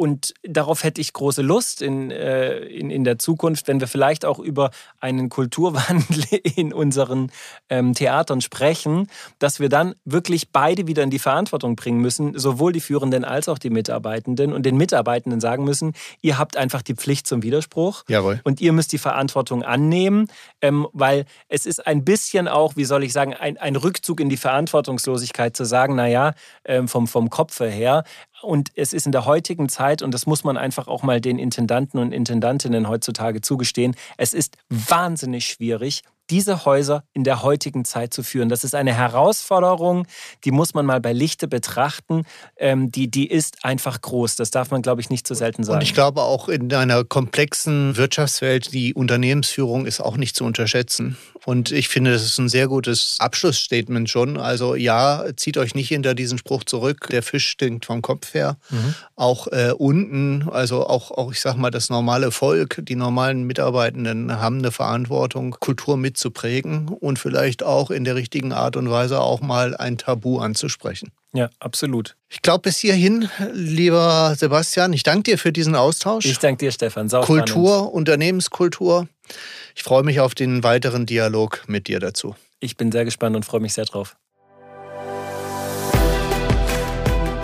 und 0.00 0.32
darauf 0.42 0.82
hätte 0.82 1.02
ich 1.02 1.12
große 1.12 1.42
Lust 1.42 1.82
in, 1.82 2.10
äh, 2.10 2.60
in, 2.60 2.88
in 2.88 3.04
der 3.04 3.18
Zukunft, 3.18 3.68
wenn 3.68 3.80
wir 3.80 3.86
vielleicht 3.86 4.24
auch 4.24 4.38
über 4.38 4.70
einen 4.98 5.28
Kulturwandel 5.28 6.24
in 6.56 6.72
unseren 6.72 7.30
ähm, 7.68 7.92
Theatern 7.92 8.40
sprechen, 8.40 9.08
dass 9.40 9.60
wir 9.60 9.68
dann 9.68 9.94
wirklich 10.06 10.52
beide 10.52 10.86
wieder 10.86 11.02
in 11.02 11.10
die 11.10 11.18
Verantwortung 11.18 11.76
bringen 11.76 12.00
müssen, 12.00 12.38
sowohl 12.38 12.72
die 12.72 12.80
Führenden 12.80 13.26
als 13.26 13.46
auch 13.50 13.58
die 13.58 13.68
Mitarbeitenden 13.68 14.54
und 14.54 14.64
den 14.64 14.78
Mitarbeitenden 14.78 15.38
sagen 15.38 15.64
müssen, 15.64 15.92
ihr 16.22 16.38
habt 16.38 16.56
einfach 16.56 16.80
die 16.80 16.94
Pflicht 16.94 17.26
zum 17.26 17.42
Widerspruch 17.42 18.04
Jawohl. 18.08 18.40
und 18.44 18.62
ihr 18.62 18.72
müsst 18.72 18.92
die 18.92 18.98
Verantwortung 18.98 19.62
annehmen, 19.62 20.28
ähm, 20.62 20.88
weil 20.94 21.26
es 21.48 21.66
ist 21.66 21.86
ein 21.86 22.06
bisschen 22.06 22.48
auch, 22.48 22.74
wie 22.74 22.86
soll 22.86 23.04
ich 23.04 23.12
sagen, 23.12 23.34
ein, 23.34 23.58
ein 23.58 23.76
Rückzug 23.76 24.20
in 24.20 24.30
die 24.30 24.38
Verantwortungslosigkeit 24.38 25.54
zu 25.54 25.66
sagen, 25.66 25.94
naja, 25.94 26.32
ähm, 26.64 26.88
vom, 26.88 27.06
vom 27.06 27.28
Kopfe 27.28 27.68
her, 27.68 28.04
und 28.42 28.70
es 28.74 28.92
ist 28.92 29.06
in 29.06 29.12
der 29.12 29.24
heutigen 29.24 29.68
Zeit, 29.68 30.02
und 30.02 30.12
das 30.12 30.26
muss 30.26 30.44
man 30.44 30.56
einfach 30.56 30.88
auch 30.88 31.02
mal 31.02 31.20
den 31.20 31.38
Intendanten 31.38 31.98
und 31.98 32.12
Intendantinnen 32.12 32.88
heutzutage 32.88 33.40
zugestehen, 33.40 33.94
es 34.16 34.34
ist 34.34 34.56
wahnsinnig 34.68 35.46
schwierig, 35.46 36.02
diese 36.30 36.64
Häuser 36.64 37.04
in 37.12 37.24
der 37.24 37.42
heutigen 37.42 37.84
Zeit 37.84 38.14
zu 38.14 38.22
führen. 38.22 38.48
Das 38.48 38.64
ist 38.64 38.74
eine 38.74 38.94
Herausforderung, 38.94 40.06
die 40.44 40.50
muss 40.50 40.74
man 40.74 40.86
mal 40.86 41.00
bei 41.00 41.12
Lichte 41.12 41.48
betrachten. 41.48 42.24
Ähm, 42.56 42.90
die, 42.90 43.10
die 43.10 43.28
ist 43.28 43.64
einfach 43.64 44.00
groß. 44.00 44.36
Das 44.36 44.50
darf 44.50 44.70
man, 44.70 44.82
glaube 44.82 45.00
ich, 45.00 45.10
nicht 45.10 45.26
zu 45.26 45.34
selten 45.34 45.64
sagen. 45.64 45.78
Und 45.78 45.82
ich 45.82 45.94
glaube 45.94 46.22
auch 46.22 46.48
in 46.48 46.72
einer 46.72 47.04
komplexen 47.04 47.96
Wirtschaftswelt, 47.96 48.72
die 48.72 48.94
Unternehmensführung 48.94 49.86
ist 49.86 50.00
auch 50.00 50.16
nicht 50.16 50.36
zu 50.36 50.44
unterschätzen. 50.44 51.16
Und 51.46 51.72
ich 51.72 51.88
finde, 51.88 52.12
das 52.12 52.22
ist 52.22 52.38
ein 52.38 52.48
sehr 52.48 52.68
gutes 52.68 53.16
Abschlussstatement 53.18 54.10
schon. 54.10 54.36
Also 54.36 54.74
ja, 54.74 55.24
zieht 55.36 55.56
euch 55.56 55.74
nicht 55.74 55.88
hinter 55.88 56.14
diesen 56.14 56.38
Spruch 56.38 56.64
zurück, 56.64 57.08
der 57.10 57.22
Fisch 57.22 57.48
stinkt 57.48 57.86
vom 57.86 58.02
Kopf 58.02 58.34
her. 58.34 58.56
Mhm. 58.68 58.94
Auch 59.16 59.46
äh, 59.48 59.72
unten, 59.76 60.48
also 60.50 60.86
auch, 60.86 61.10
auch, 61.10 61.32
ich 61.32 61.40
sag 61.40 61.56
mal, 61.56 61.70
das 61.70 61.88
normale 61.88 62.30
Volk, 62.30 62.80
die 62.82 62.94
normalen 62.94 63.44
Mitarbeitenden 63.44 64.38
haben 64.38 64.58
eine 64.58 64.70
Verantwortung, 64.70 65.56
Kultur 65.58 65.96
mitzuprägen 66.20 66.88
und 66.88 67.18
vielleicht 67.18 67.62
auch 67.62 67.90
in 67.90 68.04
der 68.04 68.14
richtigen 68.14 68.52
Art 68.52 68.76
und 68.76 68.90
Weise 68.90 69.20
auch 69.20 69.40
mal 69.40 69.74
ein 69.76 69.96
Tabu 69.96 70.38
anzusprechen. 70.38 71.12
Ja, 71.32 71.48
absolut. 71.60 72.16
Ich 72.28 72.42
glaube, 72.42 72.62
bis 72.62 72.78
hierhin, 72.78 73.28
lieber 73.52 74.34
Sebastian, 74.36 74.92
ich 74.92 75.02
danke 75.02 75.22
dir 75.22 75.38
für 75.38 75.52
diesen 75.52 75.74
Austausch. 75.74 76.26
Ich 76.26 76.38
danke 76.38 76.66
dir, 76.66 76.72
Stefan. 76.72 77.08
Sau 77.08 77.22
Kultur, 77.22 77.76
spannend. 77.76 77.94
Unternehmenskultur. 77.94 79.08
Ich 79.74 79.82
freue 79.82 80.02
mich 80.02 80.20
auf 80.20 80.34
den 80.34 80.62
weiteren 80.62 81.06
Dialog 81.06 81.64
mit 81.66 81.88
dir 81.88 82.00
dazu. 82.00 82.34
Ich 82.58 82.76
bin 82.76 82.92
sehr 82.92 83.04
gespannt 83.04 83.36
und 83.36 83.44
freue 83.44 83.60
mich 83.60 83.72
sehr 83.72 83.86
drauf. 83.86 84.16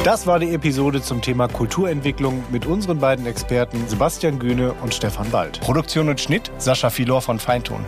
Das 0.05 0.25
war 0.25 0.39
die 0.39 0.55
Episode 0.55 1.03
zum 1.03 1.21
Thema 1.21 1.49
Kulturentwicklung 1.49 2.45
mit 2.53 2.65
unseren 2.65 3.01
beiden 3.01 3.27
Experten 3.27 3.89
Sebastian 3.89 4.39
Gühne 4.39 4.73
und 4.75 4.95
Stefan 4.95 5.33
Wald. 5.33 5.61
Produktion 5.61 6.09
und 6.09 6.21
Schnitt 6.21 6.53
Sascha 6.59 6.91
Filor 6.91 7.23
von 7.23 7.41
Feinton. 7.41 7.85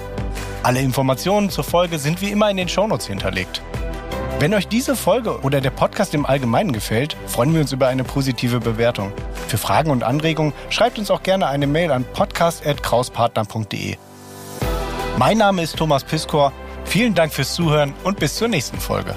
Alle 0.69 0.83
Informationen 0.83 1.49
zur 1.49 1.65
Folge 1.65 1.99
sind 1.99 2.21
wie 2.21 2.31
immer 2.31 2.51
in 2.51 2.59
den 2.59 2.69
Shownotes 2.69 3.07
hinterlegt. 3.07 3.63
Wenn 4.39 4.53
euch 4.53 4.69
diese 4.69 4.97
Folge 4.97 5.41
oder 5.41 5.63
der 5.63 5.71
Podcast 5.71 6.13
im 6.13 6.27
Allgemeinen 6.27 6.73
gefällt, 6.75 7.17
freuen 7.25 7.55
wir 7.55 7.63
uns 7.63 7.73
über 7.73 7.89
eine 7.89 8.05
positive 8.05 8.61
Bewertung. 8.61 9.11
Für 9.47 9.57
Fragen 9.57 9.91
und 9.91 10.05
Anregungen 10.05 10.53
schreibt 10.69 10.99
uns 10.99 11.11
auch 11.11 11.23
gerne 11.23 11.47
eine 11.47 11.67
Mail 11.67 11.91
an 11.91 12.05
podcast.krauspartner.de. 12.05 13.97
Mein 15.17 15.39
Name 15.39 15.63
ist 15.63 15.75
Thomas 15.75 16.05
Piskor. 16.05 16.53
Vielen 16.85 17.15
Dank 17.15 17.33
fürs 17.33 17.55
Zuhören 17.55 17.95
und 18.05 18.21
bis 18.21 18.37
zur 18.37 18.49
nächsten 18.49 18.79
Folge. 18.79 19.15